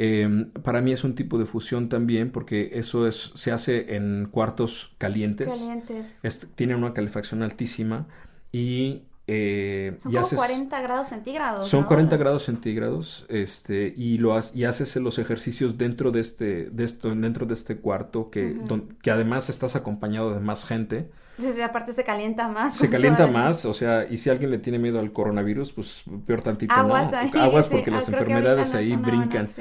[0.00, 4.28] eh, para mí es un tipo de fusión también, porque eso es, se hace en
[4.30, 6.20] cuartos calientes, Calientes.
[6.22, 8.06] es- tiene una calefacción altísima
[8.52, 11.68] y, eh, Son y como haces- 40 grados centígrados.
[11.68, 11.86] son ¿no?
[11.88, 17.12] 40 grados centígrados, este, y lo y haces los ejercicios dentro de este, de esto,
[17.14, 21.10] dentro de este cuarto que, don- que además estás acompañado de más gente.
[21.38, 22.76] Sí, aparte se calienta más.
[22.76, 26.02] Se calienta el- más, o sea, y si alguien le tiene miedo al coronavirus, pues
[26.26, 27.16] peor tantito, Aguas ¿no?
[27.18, 27.30] ahí.
[27.34, 27.72] Aguas sí.
[27.72, 29.48] porque Ah, las enfermedades no ahí brincan.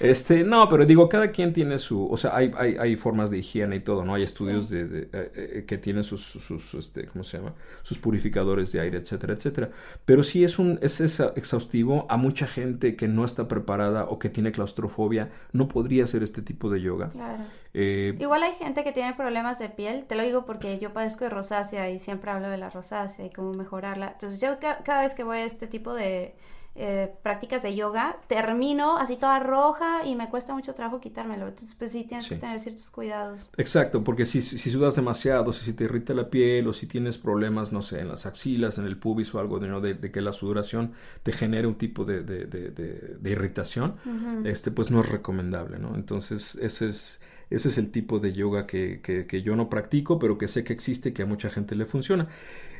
[0.00, 3.38] Este, no, pero digo, cada quien tiene su, o sea, hay, hay, hay formas de
[3.38, 4.14] higiene y todo, ¿no?
[4.14, 4.76] Hay estudios Sí.
[4.76, 7.54] de, de, eh, eh, que tienen sus, sus, este, ¿cómo se llama?
[7.82, 9.70] Sus purificadores de aire, etcétera, etcétera.
[10.04, 14.28] Pero sí es un, es exhaustivo a mucha gente que no está preparada o que
[14.28, 17.10] tiene claustrofobia, no podría hacer este tipo de yoga.
[17.10, 17.44] Claro.
[17.78, 21.24] Eh, Igual hay gente que tiene problemas de piel, te lo digo porque yo padezco
[21.24, 24.12] de rosácea y siempre hablo de la rosácea y cómo mejorarla.
[24.12, 26.34] Entonces yo ca- cada vez que voy a este tipo de
[26.78, 31.48] eh, prácticas de yoga, termino así toda roja y me cuesta mucho trabajo quitármelo.
[31.48, 32.34] Entonces pues sí tienes Sí.
[32.34, 33.50] que tener ciertos cuidados.
[33.56, 37.16] Exacto, porque si, si sudas demasiado, si, si te irrita la piel o si tienes
[37.18, 39.80] problemas, no sé, en las axilas, en el pubis o algo de, ¿no?
[39.80, 43.96] de, de que la sudoración te genere un tipo de, de, irritación,
[44.44, 45.94] este, pues no es recomendable, ¿no?
[45.94, 50.18] Entonces, ese es, ese es el tipo de yoga que, que, que yo no practico,
[50.18, 52.28] pero que sé que existe y que a mucha gente le funciona.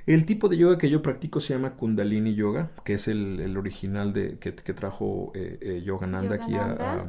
[0.07, 3.57] El tipo de yoga que yo practico se llama Kundalini Yoga, que es el, el
[3.57, 7.07] original de, que, que trajo eh, eh, Yogananda aquí a,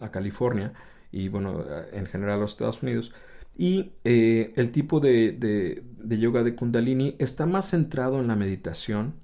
[0.00, 0.72] a- California
[1.10, 3.12] y bueno, en general a los Estados Unidos.
[3.56, 8.36] Y eh, el tipo de, de- de yoga de Kundalini está más centrado en la
[8.36, 9.14] meditación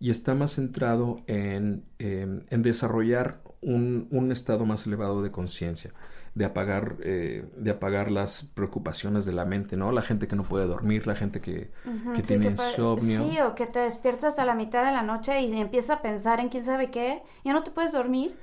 [0.00, 5.92] y está más centrado en, en desarrollar un, un estado más elevado de conciencia,
[6.34, 9.92] de apagar, eh, de apagar las preocupaciones de la mente, ¿no?
[9.92, 11.70] La gente que no puede dormir, la gente que,
[12.12, 13.22] que sí, tiene insomnio.
[13.24, 16.40] Sí, o que te despiertas a la mitad de la noche y empiezas a pensar
[16.40, 18.36] en quién sabe qué, ya no te puedes dormir.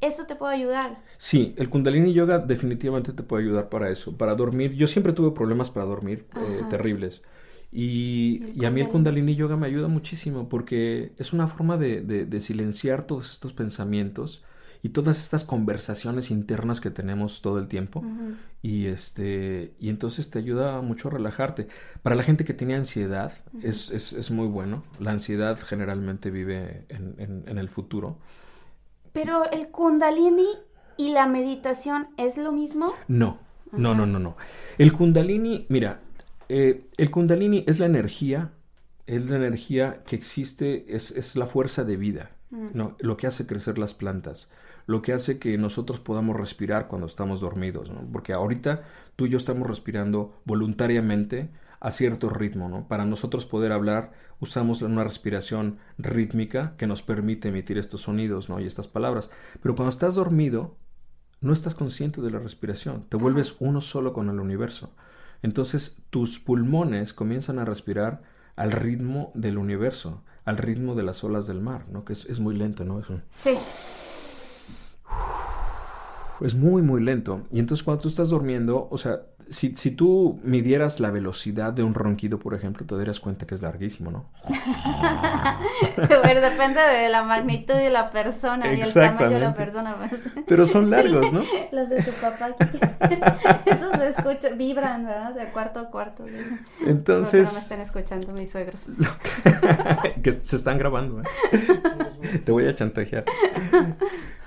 [0.00, 1.02] Eso te puede ayudar.
[1.16, 4.72] Sí, el Kundalini Yoga definitivamente te puede ayudar para eso, para dormir.
[4.74, 7.22] Yo siempre tuve problemas para dormir eh, terribles.
[7.72, 8.88] Y, y a mí el Kundalini.
[8.88, 13.52] Kundalini Yoga me ayuda muchísimo porque es una forma de, de- de silenciar todos estos
[13.52, 14.44] pensamientos
[14.84, 18.04] y todas estas conversaciones internas que tenemos todo el tiempo.
[18.62, 21.66] Y este, y entonces te ayuda mucho a relajarte.
[22.02, 24.84] Para la gente que tiene ansiedad, es, es, es muy bueno.
[25.00, 28.18] La ansiedad generalmente vive en, en- en el futuro.
[29.12, 30.46] Pero el kundalini
[30.96, 32.92] y la meditación es lo mismo.
[33.08, 33.38] No,
[33.72, 34.36] no, no, no, no.
[34.78, 36.00] El Kundalini, mira,
[36.48, 38.50] eh, el Kundalini es la energía,
[39.06, 42.68] es la energía que existe, es, es la fuerza de vida, Mm.
[42.74, 42.96] ¿no?
[43.00, 44.50] Lo que hace crecer las plantas,
[44.86, 48.00] lo que hace que nosotros podamos respirar cuando estamos dormidos, ¿no?
[48.12, 48.82] Porque ahorita
[49.16, 52.88] tú y yo estamos respirando voluntariamente a cierto ritmo, ¿no?
[52.88, 58.60] Para nosotros poder hablar usamos una respiración rítmica que nos permite emitir estos sonidos, ¿no?
[58.60, 59.30] Y estas palabras.
[59.62, 60.76] Pero cuando estás dormido,
[61.40, 64.94] no estás consciente de la respiración, te vuelves uno solo con el universo.
[65.42, 68.22] Entonces tus pulmones comienzan a respirar
[68.56, 72.04] al ritmo del universo, al ritmo de las olas del mar, ¿no?
[72.04, 72.98] Que es, es muy lento, ¿no?
[73.00, 73.56] Es, un- Sí.
[76.40, 77.42] Es muy, muy lento.
[77.52, 79.20] Y entonces cuando tú estás durmiendo, o sea,
[79.50, 83.54] si, si tú midieras la velocidad de un ronquido, por ejemplo, te darías cuenta que
[83.54, 84.30] es larguísimo, ¿no?
[85.96, 89.96] Pero depende de la magnitud de la persona y el tamaño de la persona.
[89.98, 90.20] pues.
[90.46, 91.42] Pero son largos, ¿no?
[91.72, 92.78] Los de tu papá aquí.
[93.66, 95.34] Esos se escuchan, vibran, ¿verdad?
[95.34, 96.24] De cuarto a cuarto.
[96.24, 96.38] Que no
[96.82, 98.84] me Entonces, estén escuchando mis suegros.
[100.22, 102.38] que se están grabando, ¿eh?
[102.44, 103.24] Te voy a chantajear.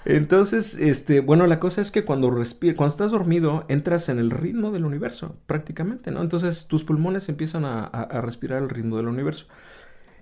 [0.10, 4.32] Entonces, este, bueno, la cosa es que cuando respir- cuando estás dormido, entras en el
[4.32, 6.22] ritmo del universo, prácticamente, ¿no?
[6.22, 9.48] Entonces tus pulmones empiezan a, a- a respirar el ritmo del universo.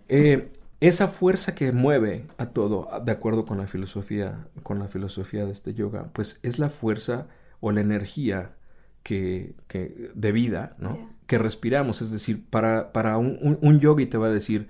[0.09, 5.45] Eh, esa fuerza que mueve a todo, de acuerdo con la filosofía, con la filosofía
[5.45, 7.27] de este yoga, pues es la fuerza
[7.61, 8.55] o la energía
[9.03, 11.09] que, que de vida, ¿no?
[11.27, 12.01] Que respiramos.
[12.01, 14.67] Es decir, para, para un, un, yogi te va a decir,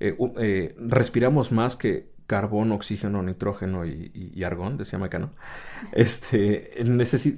[0.00, 5.32] eh, eh, respiramos más que carbón, oxígeno, nitrógeno y, argón, decía Macano.
[5.92, 6.70] Este,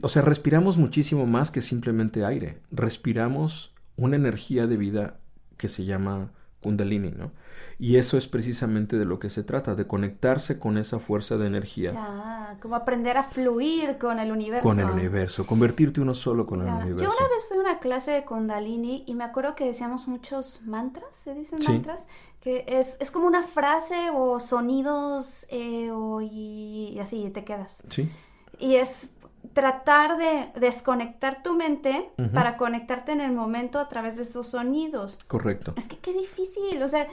[0.02, 2.58] o sea, respiramos muchísimo más que simplemente aire.
[2.70, 5.16] Respiramos una energía de vida
[5.56, 6.30] que se llama
[6.60, 7.32] Kundalini, ¿no?
[7.78, 11.46] Y eso es precisamente de lo que se trata, de conectarse con esa fuerza de
[11.46, 11.92] energía.
[11.92, 14.62] Ya, como aprender a fluir con el universo.
[14.62, 17.04] Con el universo, convertirte uno solo con el universo.
[17.04, 20.62] Yo una vez fui a una clase de Kundalini y me acuerdo que decíamos muchos
[20.64, 22.08] mantras, ¿se dicen mantras?
[22.40, 27.82] Que es, es, como una frase o sonidos eh, o, y, así te quedas.
[27.88, 28.10] Sí.
[28.58, 29.10] Y es
[29.54, 35.18] tratar de desconectar tu mente para conectarte en el momento a través de esos sonidos.
[35.26, 35.74] Correcto.
[35.76, 37.06] Es que qué difícil, o sea,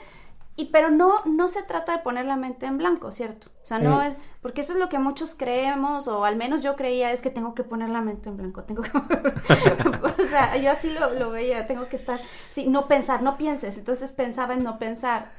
[0.54, 3.48] y pero no, no se trata de poner la mente en blanco, ¿cierto?
[3.62, 6.76] O sea, no es, porque eso es lo que muchos creemos, o al menos yo
[6.76, 10.70] creía, es que tengo que poner la mente en blanco, tengo que, o sea, yo
[10.70, 14.62] así lo, lo, veía, tengo que estar, sí, no pensar, no pienses, entonces pensaba en
[14.62, 15.32] no pensar.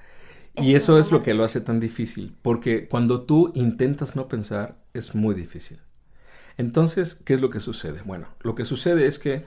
[0.56, 4.78] Y eso es lo que lo hace tan difícil, porque cuando tú intentas no pensar,
[4.94, 5.80] es muy difícil.
[6.58, 8.02] Entonces, ¿qué es lo que sucede?
[8.04, 9.44] Bueno, lo que sucede es que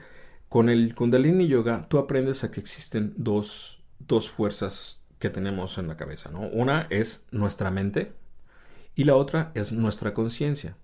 [0.49, 5.87] con el Kundalini Yoga tú aprendes a que existen dos, dos fuerzas que tenemos en
[5.87, 6.41] la cabeza, ¿no?
[6.41, 8.13] Una es nuestra mente
[8.95, 10.75] y la otra es nuestra conciencia.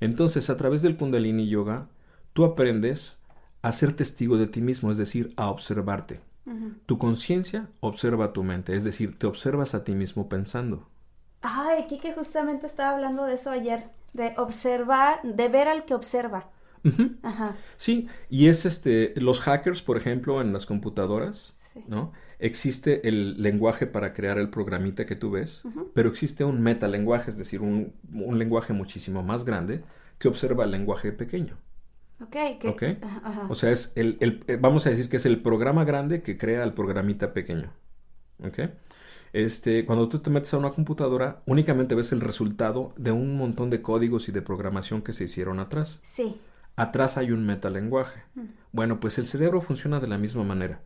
[0.00, 1.88] Entonces, a través del Kundalini Yoga,
[2.32, 3.18] tú aprendes
[3.62, 6.20] a ser testigo de ti mismo, es decir, a observarte.
[6.86, 10.86] Tu conciencia observa tu mente, es decir, te observas a ti mismo pensando.
[11.42, 16.50] Ay, Kike justamente estaba hablando de eso ayer, de observar, de ver al que observa.
[17.22, 17.56] Ajá.
[17.76, 21.56] Sí, y es este, los hackers, por ejemplo, en las computadoras,
[21.88, 22.12] ¿no?
[22.38, 25.62] Existe el lenguaje para crear el programita que tú ves,
[25.94, 27.92] pero existe un metalenguaje, es decir, un,
[28.38, 29.82] lenguaje muchísimo más grande
[30.18, 31.56] que observa el lenguaje pequeño.
[32.20, 32.98] Ok, okay?
[33.50, 36.64] O sea, es el, eh, vamos a decir que es el programa grande que crea
[36.64, 37.70] el programita pequeño.
[38.42, 38.60] ¿Ok?
[39.32, 43.68] Este, cuando tú te metes a una computadora, únicamente ves el resultado de un montón
[43.68, 46.00] de códigos y de programación que se hicieron atrás.
[46.02, 46.40] Sí.
[46.74, 48.22] Atrás hay un metalenguaje.
[48.72, 50.80] Bueno, pues el cerebro funciona de la misma manera.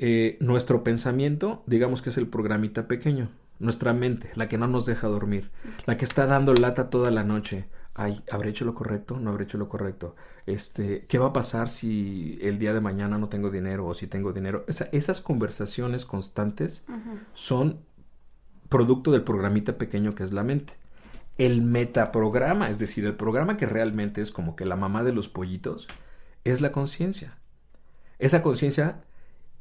[0.00, 4.86] Eh, nuestro pensamiento, digamos que es el programita pequeño, nuestra mente, la que no nos
[4.86, 5.50] deja dormir,
[5.86, 7.66] la que está dando lata toda la noche.
[7.94, 9.18] Ay, ¿habré hecho lo correcto?
[9.18, 10.14] ¿No habré hecho lo correcto?
[10.46, 14.06] Este, ¿qué va a pasar si el día de mañana no tengo dinero o si
[14.06, 14.64] tengo dinero?
[14.68, 16.84] esas conversaciones constantes
[17.34, 17.80] son
[18.68, 20.74] producto del programita pequeño que es la mente.
[21.38, 25.28] El metaprograma, es decir, el programa que realmente es como que la mamá de los
[25.28, 25.88] pollitos,
[26.44, 27.36] es la conciencia.
[28.20, 29.02] Esa conciencia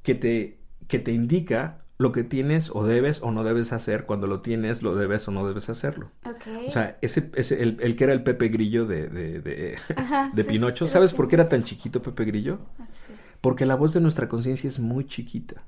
[0.07, 4.25] que te, que te indica lo que tienes o debes o no debes hacer, cuando
[4.25, 6.11] lo tienes, lo debes o no debes hacerlo.
[6.65, 9.77] O sea, ese, ese el, el, que era el Pepe Grillo de, de,
[10.31, 12.59] de, Pinocho, ¿sabes por qué era tan chiquito Pepe Grillo?
[12.79, 12.85] Ah,
[13.41, 15.65] Porque la voz de nuestra conciencia es muy chiquita.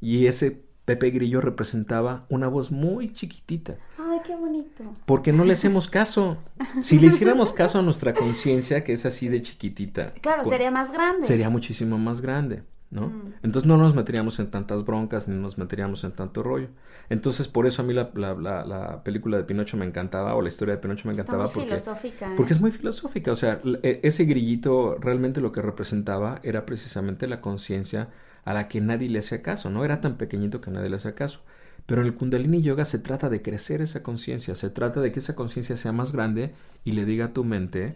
[0.00, 3.76] Y ese Pepe Grillo representaba una voz muy chiquitita.
[3.98, 4.82] Ay, qué bonito.
[5.06, 6.38] Porque no le hacemos caso.
[6.82, 10.12] Si le hiciéramos caso a nuestra conciencia, que es así de chiquitita.
[10.14, 11.24] Claro, sería más grande.
[11.24, 12.64] Sería muchísimo más grande.
[12.94, 13.08] ¿No?
[13.08, 13.34] Mm.
[13.42, 16.68] Entonces no nos meteríamos en tantas broncas ni nos meteríamos en tanto rollo.
[17.10, 20.76] Entonces por eso a mí la, la, película de Pinocho me encantaba o la historia
[20.76, 22.34] de Pinocho me encantaba porque, filosófica, ¿eh?
[22.36, 23.32] porque es muy filosófica.
[23.32, 28.08] O sea, e, ese grillito realmente lo que representaba era precisamente la conciencia
[28.44, 29.84] a la que nadie le hacía caso, ¿no?
[29.84, 31.40] Era tan pequeñito que nadie le hacía caso.
[31.86, 35.18] Pero en el Kundalini Yoga se trata de crecer esa conciencia, se trata de que
[35.18, 36.54] esa conciencia sea más grande
[36.84, 37.92] y le diga a tu mente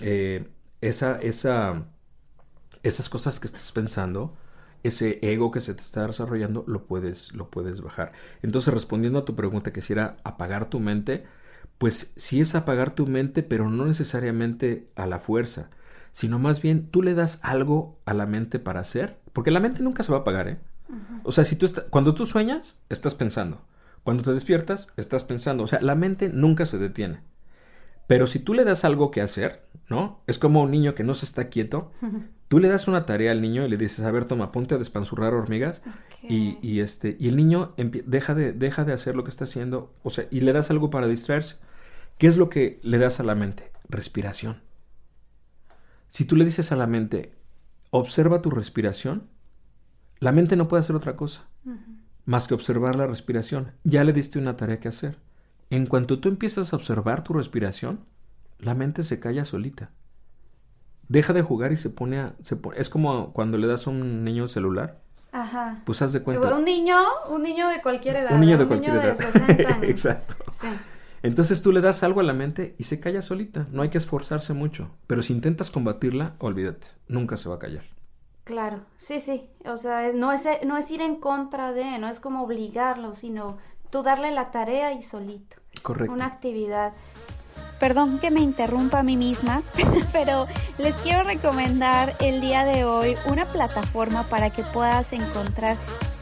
[0.00, 0.48] eh,
[0.80, 1.84] esa, esa
[2.86, 4.36] esas cosas que estás pensando,
[4.82, 8.12] ese ego que se te está desarrollando, lo puedes, lo puedes bajar.
[8.42, 11.24] Entonces, respondiendo a tu pregunta, que si era apagar tu mente,
[11.78, 15.70] pues sí es apagar tu mente, pero no necesariamente a la fuerza,
[16.12, 19.82] sino más bien tú le das algo a la mente para hacer, porque la mente
[19.82, 20.58] nunca se va a apagar, ¿eh?
[21.24, 23.62] O sea, si tú cuando tú sueñas, estás pensando.
[24.04, 25.64] Cuando te despiertas, estás pensando.
[25.64, 27.22] O sea, la mente nunca se detiene.
[28.06, 30.22] Pero si tú le das algo que hacer, ¿no?
[30.26, 31.92] Es como un niño que no se está quieto.
[32.48, 34.78] Tú le das una tarea al niño y le dices, a ver, toma, ponte a
[34.78, 35.82] despanzurrar hormigas.
[36.22, 39.92] Y, y, este, y el niño deja de, deja de hacer lo que está haciendo.
[40.04, 41.56] O sea, y le das algo para distraerse.
[42.18, 43.72] ¿Qué es lo que le das a la mente?
[43.88, 44.62] Respiración.
[46.06, 47.32] Si tú le dices a la mente,
[47.90, 49.28] observa tu respiración,
[50.20, 51.48] la mente no puede hacer otra cosa
[52.26, 53.72] más que observar la respiración.
[53.84, 55.16] Ya le diste una tarea que hacer.
[55.70, 58.04] En cuanto tú empiezas a observar tu respiración,
[58.58, 59.90] la mente se calla solita.
[61.08, 62.34] Deja de jugar y se pone a...
[62.40, 65.00] Se es como cuando le das a un niño un celular.
[65.32, 65.82] Ajá.
[65.84, 66.54] Pues haz de cuenta.
[66.54, 66.96] Un niño,
[67.28, 68.32] un niño de cualquier edad.
[68.32, 69.16] Un niño de cualquier edad.
[69.84, 70.36] Exacto.
[70.60, 70.68] Sí.
[71.22, 73.66] Entonces tú le das algo a la mente y se calla solita.
[73.70, 74.90] No hay que esforzarse mucho.
[75.06, 76.86] Pero si intentas combatirla, olvídate.
[77.08, 77.84] Nunca se va a callar.
[78.44, 79.50] Claro, sí, sí.
[79.64, 83.58] O sea, no es, no es ir en contra de, no es como obligarlo, sino
[83.90, 85.56] tú darle la tarea y solito.
[85.82, 86.12] Correcto.
[86.12, 86.92] Una actividad.
[87.78, 89.62] Perdón que me interrumpa a mí misma,
[90.12, 90.46] pero
[90.78, 95.76] les quiero recomendar el día de hoy una plataforma para que puedas encontrar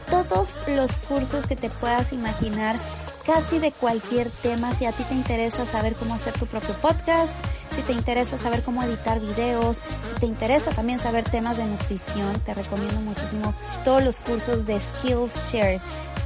[0.09, 2.77] todos los cursos que te puedas imaginar
[3.25, 4.71] casi de cualquier tema.
[4.73, 7.33] Si a ti te interesa saber cómo hacer tu propio podcast,
[7.71, 12.39] si te interesa saber cómo editar videos, si te interesa también saber temas de nutrición,
[12.41, 15.81] te recomiendo muchísimo todos los cursos de Skillshare.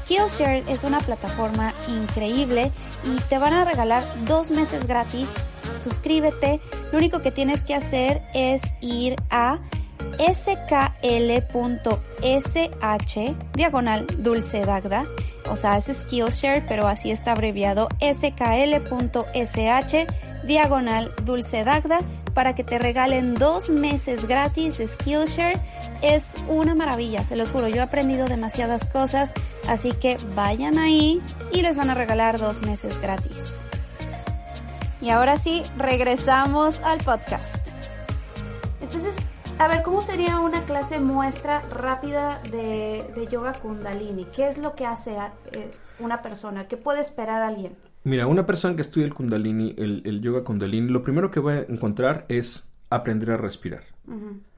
[0.09, 2.71] Skillshare es una plataforma increíble
[3.05, 5.29] y te van a regalar dos meses gratis.
[5.79, 6.59] Suscríbete.
[6.91, 9.59] Lo único que tienes que hacer es ir a
[10.17, 11.29] skl.sh
[13.53, 15.03] diagonal dulce dagda
[15.49, 18.87] o sea es Skillshare pero así está abreviado skl.sh
[20.43, 21.99] diagonal dulce dagda
[22.39, 25.59] para que te regalen dos meses gratis de Skillshare
[26.01, 29.33] es una maravilla se los juro yo he aprendido demasiadas cosas
[29.67, 31.21] así que vayan ahí
[31.51, 33.41] y les van a regalar dos meses gratis
[35.01, 37.57] y ahora sí regresamos al podcast
[38.79, 39.15] entonces
[39.57, 44.23] a ver, ¿cómo sería una clase muestra rápida de, yoga kundalini?
[44.33, 45.17] ¿Qué es lo que hace
[45.51, 46.69] eh, una persona?
[46.69, 47.75] ¿Qué puede esperar alguien?
[48.03, 51.59] Mira, una persona que estudia el kundalini, el, yoga kundalini, lo primero que va a
[51.61, 53.83] encontrar es aprender a respirar.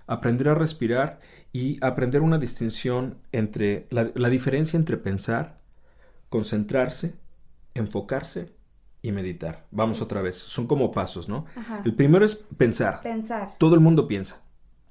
[0.08, 1.19] Aprender a respirar
[1.51, 5.60] y aprender una distinción entre la, diferencia entre pensar,
[6.30, 7.15] concentrarse,
[7.73, 8.54] enfocarse
[9.01, 9.65] y meditar.
[9.71, 11.45] Vamos otra vez, son como pasos, ¿no?
[11.84, 13.01] El primero es pensar.
[13.01, 13.56] Pensar.
[13.58, 14.41] Todo el mundo piensa.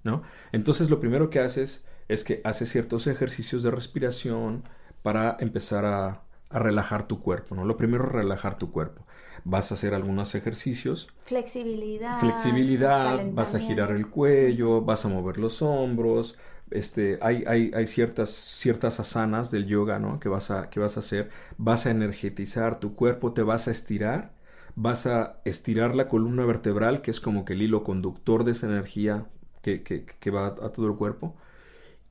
[0.03, 0.23] ¿no?
[0.53, 4.65] Entonces lo primero que haces es que haces ciertos ejercicios de respiración
[5.03, 6.23] para empezar a,
[6.59, 7.65] relajar tu cuerpo, ¿no?
[7.65, 9.07] Lo primero es relajar tu cuerpo.
[9.45, 11.09] Vas a hacer algunos ejercicios.
[11.23, 12.19] Flexibilidad.
[12.19, 16.37] Flexibilidad, vas a girar el cuello, vas a mover los hombros.
[16.71, 20.21] Este, hay, hay, hay ciertas, ciertas asanas del yoga, ¿no?
[20.21, 21.31] Que vas, a, que vas a hacer.
[21.57, 24.33] Vas a energetizar tu cuerpo, te vas a estirar.
[24.77, 28.67] Vas a estirar la columna vertebral, que es como que el hilo conductor de esa
[28.67, 29.27] energía
[29.63, 31.37] que, va a, todo el cuerpo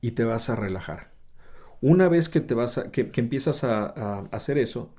[0.00, 1.10] y te vas a relajar.
[1.80, 4.94] Una vez que, te vas a, que, empiezas a, hacer eso,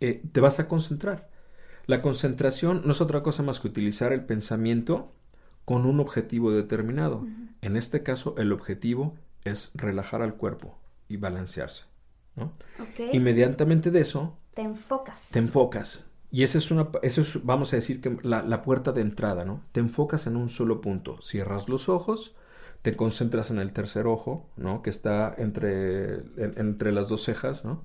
[0.00, 1.30] eh, te vas a concentrar.
[1.86, 5.12] La concentración no es otra cosa más que utilizar el pensamiento
[5.64, 7.26] con un objetivo determinado.
[7.62, 11.84] En este caso, el objetivo es relajar al cuerpo y balancearse.
[12.34, 12.52] ¿no?
[13.12, 14.36] Inmediatamente de eso...
[14.54, 15.28] Te enfocas.
[15.30, 16.04] Te enfocas.
[16.30, 19.62] Y esa es una, eso es, vamos a decir que la, puerta de entrada, ¿no?
[19.72, 22.36] Te enfocas en un solo punto, cierras los ojos,
[22.86, 24.80] te concentras en el tercer ojo, ¿no?
[24.80, 27.82] Que está entre, entre las dos cejas, ¿no?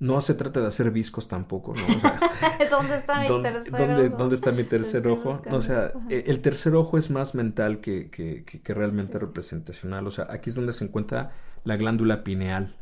[0.00, 1.82] No se trata de hacer viscos tampoco, ¿no?
[2.68, 4.16] ¿Dónde está mi tercer ojo?
[4.18, 5.40] ¿Dónde está mi tercer ojo?
[5.52, 10.04] o sea, e, el tercer ojo es más mental que, que, que, realmente representacional.
[10.08, 11.30] O sea, aquí es donde se encuentra
[11.62, 12.74] la glándula pineal,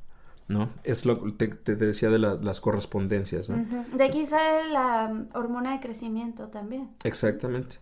[0.46, 0.70] ¿no?
[0.84, 3.62] Es lo que te, decía de las correspondencias, ¿no?
[3.94, 6.88] De aquí sale la mm, hormona de crecimiento también.
[7.04, 7.76] Exactamente.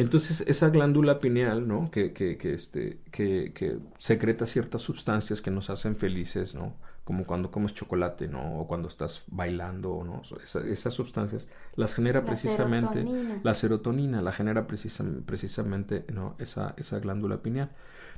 [0.00, 1.90] Entonces, esa glándula pineal, ¿no?
[1.90, 6.74] Que, que, que, este, que, que secreta ciertas sustancias que nos hacen felices, ¿no?
[7.04, 8.60] Como cuando comes chocolate, ¿no?
[8.60, 10.22] O cuando estás bailando, ¿no?
[10.42, 13.04] esas sustancias las genera precisamente
[13.42, 16.34] la serotonina, la genera precisamente, ¿no?
[16.38, 17.70] Esa, esa glándula pineal.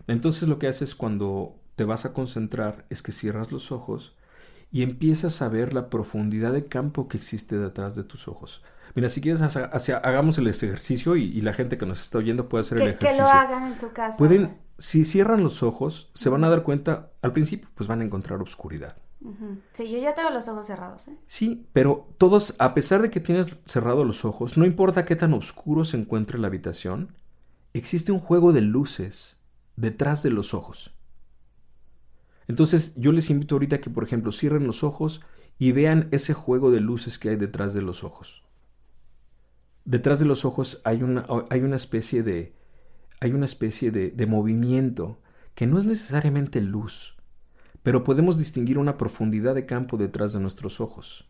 [0.07, 4.15] Entonces, lo que haces cuando te vas a concentrar es que cierras los ojos
[4.73, 8.65] y empiezas a ver la profundidad de campo que existe detrás de tus ojos.
[8.95, 12.63] Mira, si quieres, hacia, hagamos el ejercicio y, la gente que nos está oyendo puede
[12.63, 13.13] hacer el ejercicio.
[13.13, 14.17] Que lo hagan en su casa.
[14.17, 18.05] Pueden, si cierran los ojos, se van a dar cuenta, al principio, pues van a
[18.05, 18.97] encontrar oscuridad.
[19.73, 21.07] Sí, yo ya tengo los ojos cerrados.
[21.07, 21.17] ¿eh?
[21.27, 25.33] Sí, pero todos, a pesar de que tienes cerrados los ojos, no importa qué tan
[25.33, 27.15] oscuro se encuentre la habitación,
[27.73, 29.39] existe un juego de luces
[29.77, 30.95] detrás de los ojos.
[32.49, 35.23] Entonces yo les invito ahorita que, por ejemplo, cierren los ojos
[35.59, 38.45] y vean ese juego de luces que hay detrás de los ojos.
[39.85, 42.55] Detrás de los ojos hay una, hay una especie de
[43.21, 45.21] hay una especie de, de movimiento
[45.55, 47.17] que no es necesariamente luz,
[47.83, 51.29] pero podemos distinguir una profundidad de campo detrás de nuestros ojos.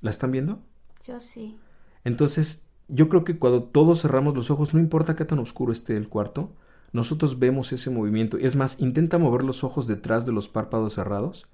[0.00, 0.60] ¿La están viendo?
[1.06, 1.58] Yo sí.
[2.04, 5.96] Entonces, yo creo que cuando todos cerramos los ojos, no importa qué tan oscuro esté
[5.96, 6.52] el cuarto,
[6.92, 8.38] nosotros vemos ese movimiento.
[8.38, 11.48] Es más, intenta mover los ojos detrás de los párpados cerrados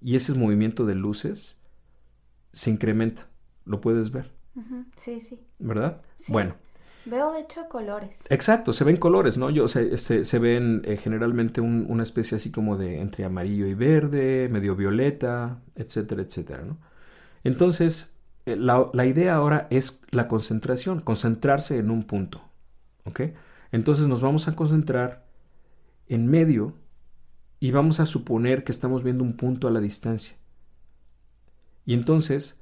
[0.00, 1.56] y ese movimiento de luces
[2.52, 3.28] se incrementa.
[3.64, 4.32] ¿Lo puedes ver?
[4.96, 5.40] Sí, sí.
[5.58, 6.02] ¿Verdad?
[6.28, 6.54] Bueno.
[7.04, 8.24] Veo de hecho colores.
[8.30, 9.48] Exacto, se ven colores, ¿no?
[9.50, 14.48] Yo, se, se, ven eh, generalmente una especie así como de entre amarillo y verde,
[14.50, 16.78] medio violeta, etcétera, etcétera, ¿no?
[17.44, 18.12] Entonces,
[18.44, 22.42] eh, la, la, idea ahora es la concentración, concentrarse en un punto.
[23.04, 23.20] ¿Ok?
[23.72, 25.26] Entonces nos vamos a concentrar
[26.08, 26.74] en medio
[27.60, 30.36] y vamos a suponer que estamos viendo un punto a la distancia.
[31.84, 32.60] Y entonces,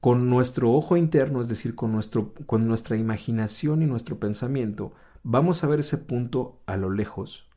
[0.00, 4.92] con nuestro ojo interno, es decir, con, nuestro, con nuestra imaginación y nuestro pensamiento,
[5.22, 7.48] vamos a ver ese punto a lo lejos.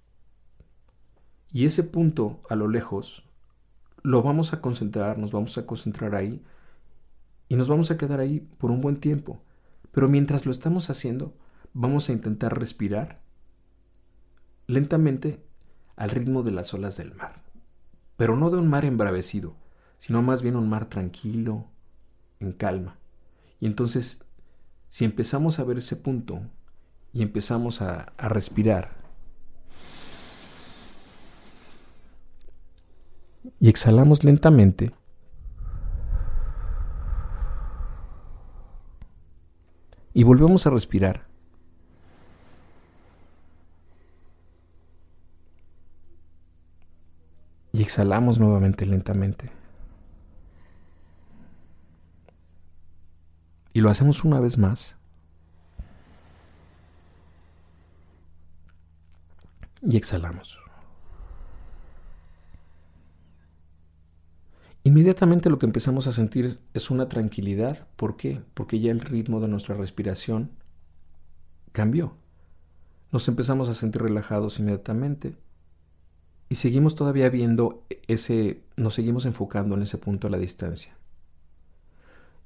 [1.51, 3.23] Y ese punto a lo lejos
[4.03, 6.43] lo vamos a concentrar, nos vamos a concentrar ahí
[7.49, 9.41] y nos vamos a quedar ahí por un buen tiempo.
[9.91, 11.33] Pero mientras lo estamos haciendo,
[11.75, 13.21] vamos a intentar respirar
[14.65, 15.45] lentamente
[15.97, 17.35] al ritmo de las olas del mar.
[18.15, 19.55] Pero no de un mar embravecido,
[19.97, 21.65] sino más bien un mar tranquilo,
[22.39, 22.97] en calma.
[23.59, 24.23] Y entonces,
[24.87, 26.39] si empezamos a ver ese punto
[27.11, 28.95] y empezamos a, respirar,
[33.59, 34.93] y exhalamos lentamente,
[40.13, 41.34] y volvemos a respirar.
[47.85, 49.51] Exhalamos nuevamente lentamente.
[53.73, 54.97] Y lo hacemos una vez más.
[59.83, 60.57] Y exhalamos.
[64.83, 67.87] Inmediatamente lo que empezamos a sentir es una tranquilidad.
[67.95, 68.41] ¿Por qué?
[68.55, 70.51] Porque ya el ritmo de nuestra respiración
[71.71, 72.17] cambió.
[73.11, 75.35] Nos empezamos a sentir relajados inmediatamente
[76.49, 80.95] y seguimos todavía viendo ese, nos seguimos enfocando en ese punto a la distancia.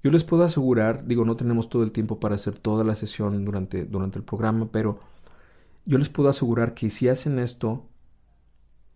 [0.02, 3.44] Yo les puedo asegurar, digo, no tenemos todo el tiempo para hacer toda la sesión
[3.44, 5.00] durante, durante el programa, pero
[5.86, 7.90] yo les puedo asegurar que si hacen esto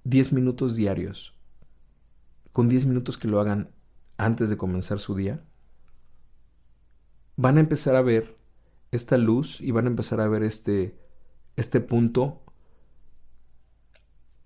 [0.05, 1.33] 10 minutos diarios,
[2.53, 3.71] con 10 minutos que lo hagan
[4.17, 5.43] antes de comenzar su día,
[7.35, 8.37] van a empezar a ver
[8.91, 10.95] esta luz y van a empezar a ver este,
[11.55, 12.42] este punto.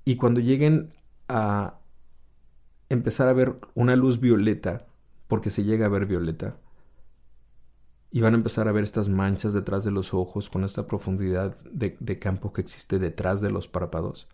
[0.08, 0.94] Y cuando lleguen
[1.28, 1.80] a
[2.88, 4.88] empezar a ver una luz violeta,
[5.28, 6.56] porque se llega a ver violeta.
[8.10, 11.58] Y van a empezar a ver estas manchas detrás de los ojos con esta profundidad
[11.66, 14.30] de, campo que existe detrás de los párpados.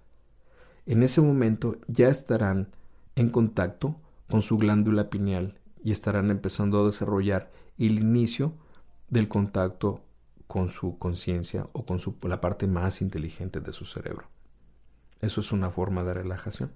[0.85, 2.67] En ese momento ya estarán
[3.15, 3.99] en contacto
[4.29, 8.53] con su glándula pineal y estarán empezando a desarrollar el inicio
[9.09, 10.03] del contacto
[10.45, 14.27] con su conciencia o con su, la parte más inteligente de su cerebro.
[15.23, 16.71] Eso es una forma de relajación.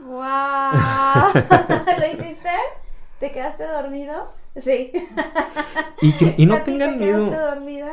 [0.00, 0.14] ¡Wow!
[1.34, 2.48] ¿Lo hiciste?
[3.20, 4.32] ¿Te quedaste dormido?
[4.56, 4.92] Sí.
[6.00, 7.30] Y, no tengan miedo.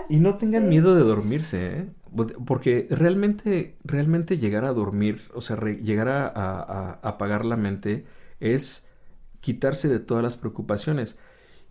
[0.08, 1.90] Y no tengan miedo de dormirse, ¿eh?
[2.46, 8.06] Porque realmente, realmente llegar a dormir, o sea, llegar a, apagar la mente
[8.40, 8.88] es
[9.40, 11.18] quitarse de todas las preocupaciones.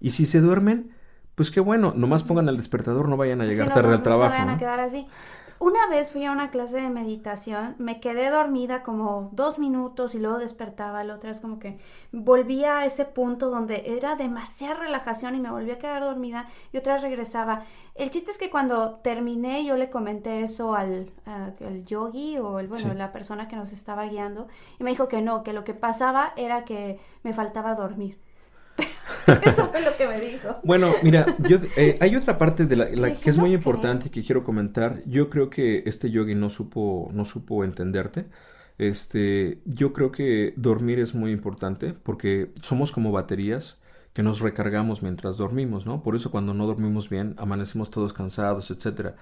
[0.01, 0.91] Y si se duermen,
[1.35, 4.45] pues qué bueno, nomás pongan el despertador, no vayan a llegar tarde al trabajo.
[4.45, 5.07] No a quedar así.
[5.61, 10.19] Una vez fui a una clase de meditación, me quedé dormida como dos minutos y
[10.19, 11.05] luego despertaba.
[11.05, 11.79] La otra vez como que
[12.13, 16.79] volvía a ese punto donde era demasiada relajación y me volví a quedar dormida y
[16.79, 17.67] otra vez regresaba.
[17.95, 21.13] El chiste es que cuando terminé yo le comenté eso al,
[21.85, 24.49] yogi o el, bueno, la persona que nos estaba guiando
[24.79, 28.17] y me dijo que no, que lo que pasaba era que me faltaba dormir.
[29.43, 30.61] Eso fue lo que me dijo.
[30.63, 31.27] Bueno, mira,
[31.77, 35.03] eh, hay otra parte de la, que es muy importante y que quiero comentar.
[35.07, 38.27] Yo creo que este yogi no supo, no supo entenderte.
[38.79, 43.80] Este, yo creo que dormir es muy importante porque somos como baterías
[44.13, 46.03] que nos recargamos mientras dormimos, ¿no?
[46.03, 49.17] Por eso cuando no dormimos bien, amanecemos todos cansados, etcétera.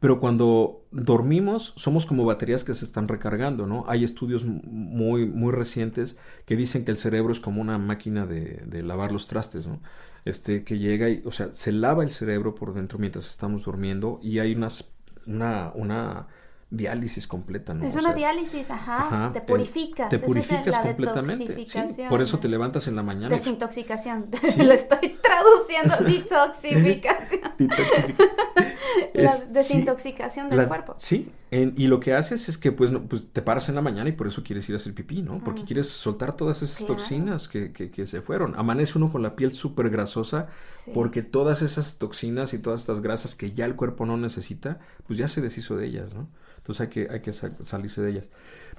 [0.00, 3.84] Pero cuando dormimos, somos como baterías que se están recargando, ¿no?
[3.88, 8.62] Hay estudios muy, muy recientes que dicen que el cerebro es como una máquina de,
[8.66, 9.80] de lavar los trastes, ¿no?
[10.26, 14.20] Este, que llega y, o sea, se lava el cerebro por dentro mientras estamos durmiendo
[14.22, 14.92] y hay unas,
[15.26, 16.28] una, una
[16.70, 17.86] diálisis completa, ¿no?
[17.86, 20.08] Es una diálisis, ajá, te purificas.
[20.08, 21.66] Te purificas completamente.
[22.08, 23.34] por eso te levantas en la mañana.
[23.34, 24.26] Desintoxicación.
[24.58, 27.40] Lo estoy traduciendo, detoxificación.
[29.14, 30.94] la desintoxicación del cuerpo.
[30.96, 34.12] Sí, y lo que haces es que pues, pues, te paras en la mañana y
[34.12, 35.42] por eso quieres ir a hacer pipí, ¿no?
[35.44, 38.54] Porque quieres soltar todas esas toxinas que, que, se fueron.
[38.56, 40.48] Amanece uno con la piel súper grasosa
[40.94, 45.18] porque todas esas toxinas y todas estas grasas que ya el cuerpo no necesita, pues
[45.18, 46.28] ya se deshizo de ellas, ¿no?
[46.56, 48.30] Entonces hay que, hay que salirse de ellas.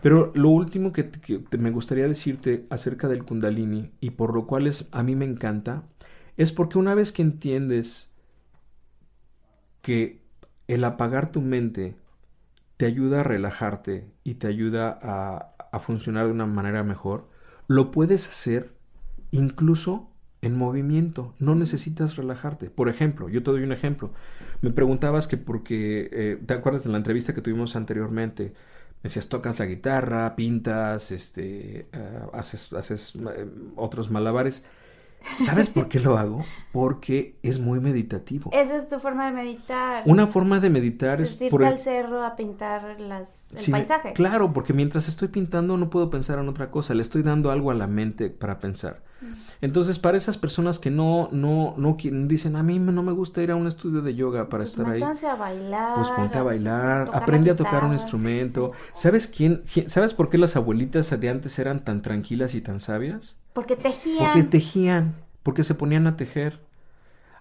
[0.01, 1.09] Pero lo último que,
[1.57, 5.83] me gustaría decirte acerca del kundalini y por lo cual es, a mí me encanta,
[6.35, 8.09] es porque una vez que entiendes
[9.81, 10.21] que
[10.67, 11.95] el apagar tu mente
[12.77, 17.29] te ayuda a relajarte y te ayuda a, a funcionar de una manera mejor,
[17.67, 18.73] lo puedes hacer
[19.31, 20.09] incluso
[20.45, 22.69] en movimiento, no necesitas relajarte.
[22.69, 24.11] Por ejemplo, yo te doy un ejemplo.
[24.61, 28.53] Me preguntabas que porque, eh, ¿te acuerdas de la entrevista que tuvimos anteriormente?
[29.01, 34.65] Me decías, tocas la guitarra, pintas, este, eh, haces, haces eh, otros malabares.
[35.39, 36.45] ¿Sabes por qué lo hago?
[36.71, 38.51] Porque es muy meditativo.
[38.53, 40.03] Esa es tu forma de meditar.
[40.05, 41.39] Una forma de meditar es...
[41.41, 44.13] ir al cerro a pintar las, el paisaje.
[44.13, 47.71] Claro, porque mientras estoy pintando no puedo pensar en otra cosa, le estoy dando algo
[47.71, 49.03] a la mente para pensar.
[49.61, 53.51] Entonces, para esas personas que no, no, no dicen, a mí no me gusta ir
[53.51, 55.01] a un estudio de yoga para pues estar ahí.
[55.01, 55.95] a bailar.
[55.95, 58.71] Pues ponte a bailar, aprende a tocar un instrumento.
[58.93, 63.37] ¿Sabes quién, ¿Sabes por qué las abuelitas de antes eran tan tranquilas y tan sabias?
[63.53, 64.17] Porque tejían.
[64.19, 65.13] Porque tejían,
[65.43, 66.59] porque se ponían a tejer.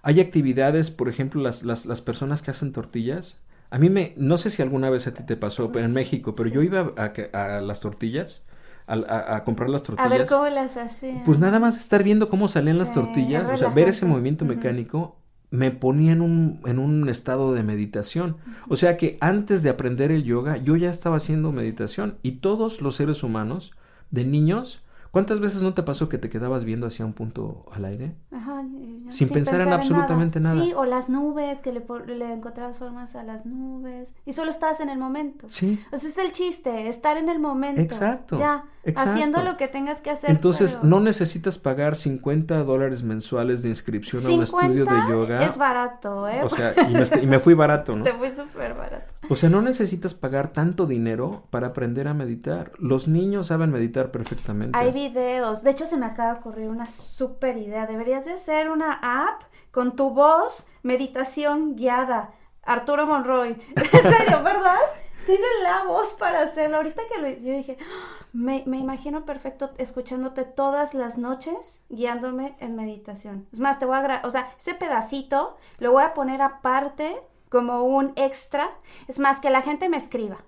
[0.02, 3.40] Hay actividades, por ejemplo, las, las, las personas que hacen tortillas.
[3.70, 6.34] A mí me, no sé si alguna vez a ti te pasó, pero en México,
[6.34, 8.44] pero yo iba a, a las tortillas
[8.86, 10.12] a, comprar las tortillas.
[10.12, 11.22] A ver cómo las hacían.
[11.24, 15.16] Pues nada más estar viendo cómo salían las tortillas, o sea, ver ese movimiento mecánico,
[15.50, 18.36] me ponía en un, en un estado de meditación.
[18.68, 22.82] O sea que antes de aprender el yoga, yo ya estaba haciendo meditación y todos
[22.82, 23.72] los seres humanos,
[24.10, 24.83] de niños,
[25.14, 28.16] ¿Cuántas veces no te pasó que te quedabas viendo hacia un punto al aire?
[28.32, 28.64] Ajá,
[29.06, 30.60] sin, pensar, en absolutamente nada.
[30.60, 31.84] Sí, o las nubes, que le,
[32.16, 34.12] le, encontrabas formas a las nubes.
[34.26, 35.48] Y solo estabas en el momento.
[35.48, 35.80] Sí.
[35.92, 37.80] O sea, es el chiste, estar en el momento.
[37.80, 38.36] Exacto.
[38.36, 38.64] Ya,
[38.96, 40.30] haciendo lo que tengas que hacer.
[40.30, 45.44] Entonces, no necesitas pagar 50 dólares mensuales de inscripción a un estudio de yoga.
[45.44, 46.42] es barato, ¿eh?
[46.42, 48.02] O sea, y me, y me fui barato, ¿no?
[48.02, 49.13] Te fui súper barato.
[49.28, 52.72] O sea, no necesitas pagar tanto dinero para aprender a meditar.
[52.78, 54.78] Los niños saben meditar perfectamente.
[54.78, 55.62] Hay videos.
[55.62, 57.86] De hecho, se me acaba de ocurrir una super idea.
[57.86, 62.32] Deberías de hacer una app con tu voz, meditación guiada.
[62.62, 63.56] Arturo Monroy.
[63.76, 64.78] En serio, ¿verdad?
[65.26, 66.76] Tiene la voz para hacerlo.
[66.76, 72.56] Ahorita que lo, yo dije, ah, me, me, imagino perfecto escuchándote todas las noches guiándome
[72.60, 73.46] en meditación.
[73.52, 74.22] Es más, te voy a...
[74.24, 77.22] O sea, ese pedacito lo voy a poner aparte
[77.54, 78.68] como un extra.
[79.06, 80.38] Es más, que la gente me escriba.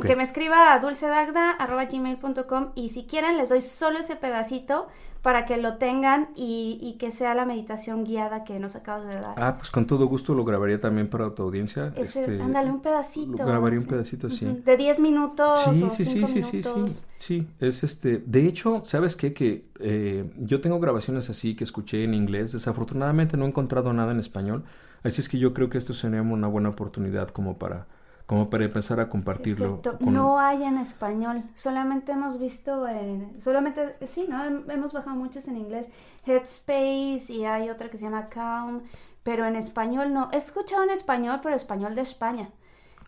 [0.00, 4.86] Que me escriba a dulcedagda.gmail.com y si quieren les doy solo ese pedacito
[5.22, 9.34] para que lo tengan y, que sea la meditación guiada que nos acabas de dar.
[9.36, 11.92] Ah, pues con todo gusto lo grabaría también para tu audiencia.
[11.96, 13.44] este, ándale, un pedacito.
[13.44, 14.46] grabaría un pedacito, sí.
[14.64, 15.58] De 10 minutos.
[15.58, 16.84] Sí, o sí, sí, sí, sí, sí,
[17.18, 17.48] sí.
[17.58, 19.34] Es este, de hecho, ¿sabes qué?
[19.34, 22.52] Que eh, yo tengo grabaciones así que escuché en inglés.
[22.52, 24.64] Desafortunadamente no he encontrado nada en español.
[25.04, 27.86] Así es que yo creo que esto sería una buena oportunidad como para
[28.26, 29.82] como para empezar a compartirlo.
[30.00, 34.42] No hay en español, solamente hemos visto en, solamente, sí, ¿no?
[34.44, 35.88] Hemos bajado muchas en inglés,
[36.24, 38.82] Headspace y hay otra que se llama Calm,
[39.22, 40.30] pero en español no.
[40.32, 42.48] He escuchado en español, pero español de España.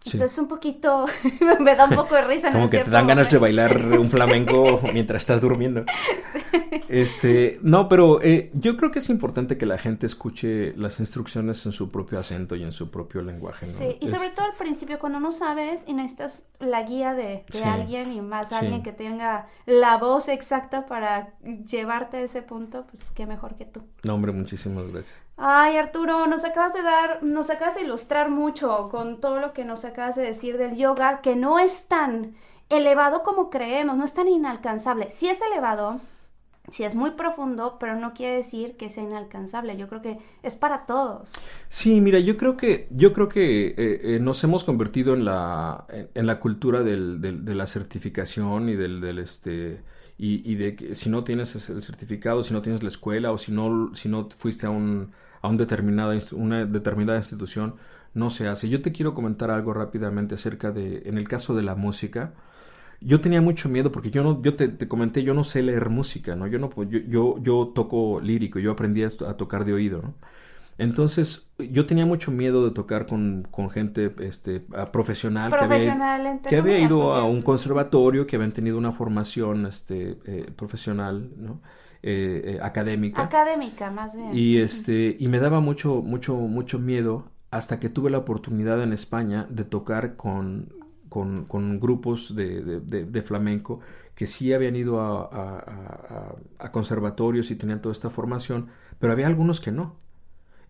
[0.05, 1.07] Entonces un poquito,
[1.61, 2.53] me da un poco de risa.
[2.53, 5.85] Como que te dan ganas de bailar un flamenco mientras estás durmiendo.
[6.89, 11.65] Este, no, pero eh, yo creo que es importante que la gente escuche las instrucciones
[11.67, 13.67] en su propio acento y en su propio lenguaje.
[13.67, 18.13] Sí, y sobre todo al principio, cuando no sabes y necesitas la guía de, alguien
[18.13, 21.35] y más alguien que tenga la voz exacta para
[21.67, 23.83] llevarte a ese punto, pues qué mejor que tú.
[24.03, 25.25] No, hombre, muchísimas gracias.
[25.37, 29.65] Ay, Arturo, nos acabas de dar, nos acabas de ilustrar mucho con todo lo que
[29.65, 32.35] nos acabas de decir del yoga, que no es tan
[32.69, 35.11] elevado como creemos, no es tan inalcanzable.
[35.11, 36.01] Sí es elevado,
[36.71, 39.77] sí es muy profundo, pero no quiere decir que sea inalcanzable.
[39.77, 41.33] Yo creo que es para todos.
[41.69, 45.87] Sí, mira, yo creo que, yo creo que eh, eh, nos hemos convertido en la,
[46.15, 49.83] en, la cultura del, de la certificación y del, del este
[50.17, 53.53] y, de que si no tienes el certificado, si no tienes la escuela o si
[53.53, 55.11] no, si no fuiste a, un,
[55.43, 57.75] a un determinada, una determinada institución,
[58.15, 58.69] no se hace.
[58.69, 62.33] Yo te quiero comentar algo rápidamente acerca de, en el caso de la música,
[63.01, 66.37] yo tenía mucho miedo porque yo no, yo te, comenté, yo no sé leer música,
[66.37, 66.47] ¿no?
[66.47, 70.15] Yo no, yo, yo, yo toco lírico, yo aprendí a, a tocar de oído, ¿no?
[70.77, 74.61] Entonces, yo tenía mucho miedo de tocar con, con gente este,
[74.93, 80.19] profesional, que había, que había ido a un conservatorio, que habían tenido una formación este,
[80.25, 81.61] eh, profesional, ¿no?
[82.03, 83.23] Eh, eh, académica.
[83.23, 84.31] Académica, más bien.
[84.35, 88.93] Y, este, y me daba mucho, mucho, mucho miedo hasta que tuve la oportunidad en
[88.93, 90.75] España de tocar con,
[91.15, 93.79] con, grupos de, flamenco
[94.17, 96.35] que sí habían ido a,
[96.73, 99.97] conservatorios y tenían toda esta formación, pero había algunos que no.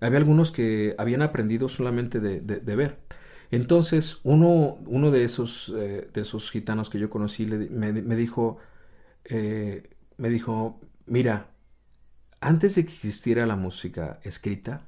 [0.00, 2.98] Había algunos que habían aprendido solamente de, ver.
[3.50, 8.58] Entonces, uno, uno de, esos, eh, de esos gitanos que yo conocí me, dijo,
[9.24, 9.88] eh,
[10.18, 11.48] me dijo, mira,
[12.40, 14.82] antes de que existiera la música escrita,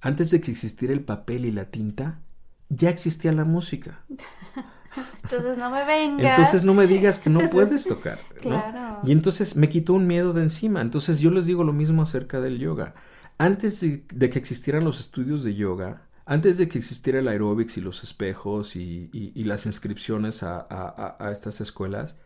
[0.00, 2.20] antes de que existiera el papel y la tinta,
[2.68, 4.00] ya existía la música.
[5.22, 6.30] Entonces no me vengas.
[6.38, 8.18] Entonces no me digas que no puedes tocar.
[8.36, 8.40] ¿no?
[8.40, 8.98] Claro.
[9.04, 10.80] Y entonces me quitó un miedo de encima.
[10.80, 12.94] Entonces yo les digo lo mismo acerca del yoga.
[13.36, 17.76] Antes de, de que existieran los estudios de yoga, antes de que existiera el aeróbics
[17.76, 22.18] y los espejos y, y- y las inscripciones a, a- a- a estas escuelas,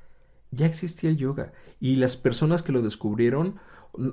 [0.50, 1.52] ya existía el yoga.
[1.80, 3.58] Y las personas que lo descubrieron,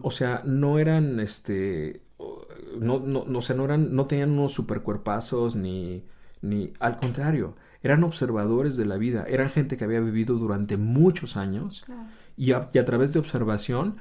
[0.01, 2.01] o sea, no eran, este,
[2.77, 6.03] no, no, no, o sea, no eran, no tenían unos supercuerpazos ni,
[6.42, 11.38] ni, al contrario, eran observadores de la vida, eran gente que había vivido durante muchos
[11.38, 12.04] años Claro.
[12.38, 13.98] y a, y a través de observación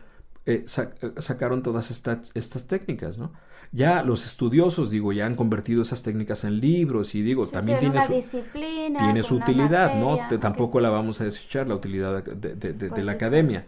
[0.46, 3.32] eh, eh, sacaron todas estas, estas técnicas, ¿no?
[3.70, 7.78] Ya los estudiosos, digo, ya han convertido esas técnicas en libros y digo, Sí, también
[7.78, 10.26] tiene su, disciplina, tiene su utilidad, ¿no?
[10.26, 13.66] Te- tampoco la vamos a desechar, la utilidad de, de- de- de Por la academia.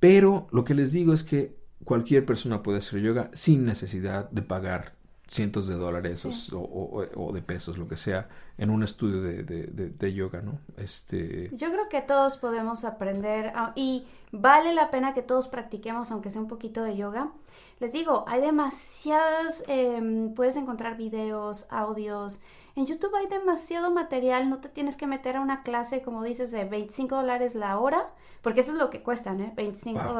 [0.00, 1.54] Pero lo que les digo es que
[1.84, 4.94] cualquier persona puede hacer yoga sin necesidad de pagar
[5.28, 6.54] cientos de dólares Sí.
[6.54, 9.90] o, o- o- o de pesos, lo que sea, en un estudio de, de- de-
[9.90, 10.58] de yoga, ¿no?
[10.76, 16.10] Este, Yo creo que todos podemos aprender ah, y vale la pena que todos practiquemos,
[16.12, 17.32] aunque sea un poquito de yoga.
[17.80, 22.40] Les digo, hay demasiados, em, puedes encontrar videos, audios.
[22.76, 26.50] En YouTube hay demasiado material, no te tienes que meter a una clase, como dices,
[26.52, 28.10] de 25 dólares la hora,
[28.42, 29.52] porque eso es lo que cuestan, ¿eh?
[29.56, 30.14] 25 Wow.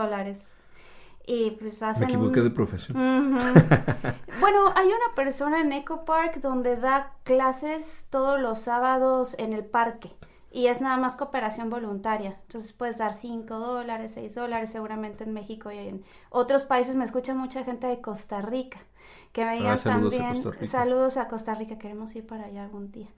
[1.27, 3.39] Y pues hacen me equivoqué un- de profesión.
[4.41, 9.65] Bueno, hay una persona en Eco Park donde da clases todos los sábados en el
[9.65, 10.13] parque
[10.53, 12.37] y es nada más cooperación voluntaria.
[12.43, 16.97] Entonces puedes dar 5 dólares, 6 dólares, seguramente en México y en otros países.
[16.97, 18.79] Me escucha mucha gente de Costa Rica
[19.33, 20.71] que me digan Ah, saludos a también Costa Rica.
[20.73, 23.09] saludos a Costa Rica, queremos ir para allá algún día.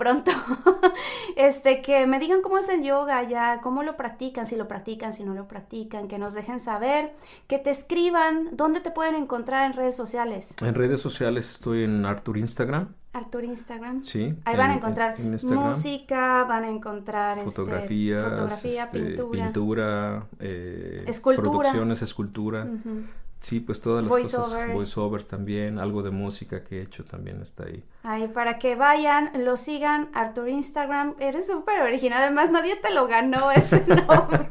[0.00, 0.30] Pronto,
[1.36, 5.12] este, que me digan cómo es el yoga allá, cómo lo practican, si lo practican,
[5.12, 7.12] si no lo practican, que nos dejen saber,
[7.48, 10.54] que te escriban, dónde te pueden encontrar en redes sociales.
[10.62, 14.02] En redes sociales estoy en Artur Instagram, Artur Instagram.
[14.02, 14.34] sí.
[14.46, 19.44] Ahí van a en- encontrar en música, van a encontrar este, Fotografías, fotografía, este, pintura.
[19.44, 21.50] pintura, eh, Escultura.
[21.50, 22.64] producciones, escultura.
[22.64, 23.02] Ujú.
[23.40, 24.68] Sí, pues todas las Voice cosas, over.
[24.74, 27.82] voiceover también, algo de música que he hecho también está ahí.
[28.02, 31.14] Ahí para que vayan, lo sigan, Artur Instagram.
[31.18, 34.46] Eres súper original, además nadie te lo ganó ese nombre.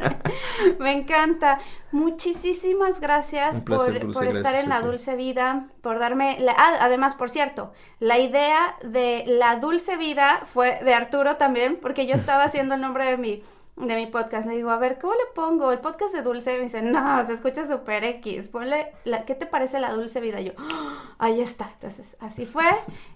[0.80, 1.60] Me encanta.
[1.92, 6.40] Muchísimas gracias placer, por, Dulce, por estar en la dulce vida, por darme...
[6.40, 11.78] la- ah, además, por cierto, la idea de la dulce vida fue de Arturo también,
[11.82, 13.44] porque yo estaba haciendo el nombre de mi,
[13.80, 14.48] de mi podcast.
[14.48, 15.72] Le digo, a ver, ¿cómo le pongo?
[15.72, 16.54] El podcast de dulce.
[16.54, 18.48] Y me dice, no, se escucha súper X.
[18.50, 20.42] Ponle, la, ¿qué te parece la dulce vida?
[20.42, 21.72] Y yo, "Ah, ahí está.
[21.74, 22.66] Entonces, así fue.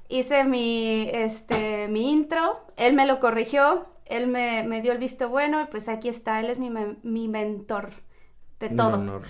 [0.09, 2.59] Hice mi, este, mi intro.
[2.77, 3.85] Él me lo corrigió.
[4.05, 5.61] Él me, me dio el visto bueno.
[5.61, 6.39] Y pues aquí está.
[6.39, 6.69] Él es mi,
[7.03, 7.91] mi mentor
[8.59, 9.21] de todo.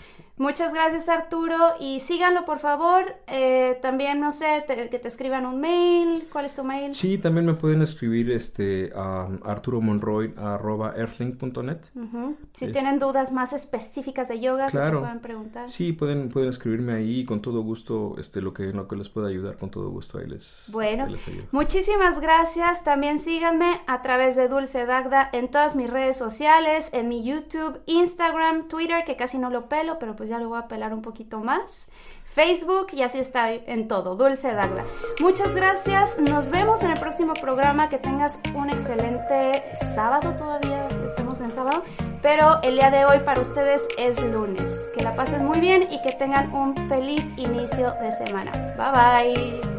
[0.44, 3.16] Muchas gracias Arturo y síganlo por favor.
[3.28, 6.28] Eh, también no sé, te- que te escriban un mail.
[6.32, 6.94] ¿Cuál es tu mail?
[6.94, 11.78] Sí, también me pueden escribir este a arturomonroy@earthlink.net.
[11.96, 12.36] Ujú.
[12.52, 15.00] Si Es- tienen dudas más específicas de yoga, que te Claro.
[15.02, 15.70] pueden preguntar.
[15.70, 19.10] Sí, pueden pueden escribirme ahí y con todo gusto, este lo que lo que les
[19.10, 21.44] pueda ayudar con todo gusto ahí les Bueno, ahí les ayudo.
[21.52, 22.84] muchísimas gracias.
[22.84, 27.80] También síganme a través de Dulce Dagda en todas mis redes sociales, en mi YouTube,
[27.86, 31.40] Instagram, Twitter, que casi no lo pelo, pero pues lo voy a pelar un poquito
[31.40, 31.88] más.
[32.26, 34.84] Facebook y así está en todo, Dulce Dagda.
[35.20, 36.18] Muchas gracias.
[36.18, 37.90] Nos vemos en el próximo programa.
[37.90, 39.64] Que tengas un excelente
[39.94, 40.88] sábado todavía.
[41.06, 41.84] Estamos en sábado.
[42.22, 44.70] Pero el día de hoy para ustedes es lunes.
[44.96, 48.52] Que la pasen muy bien y que tengan un feliz inicio de semana.
[48.78, 49.73] Bye bye.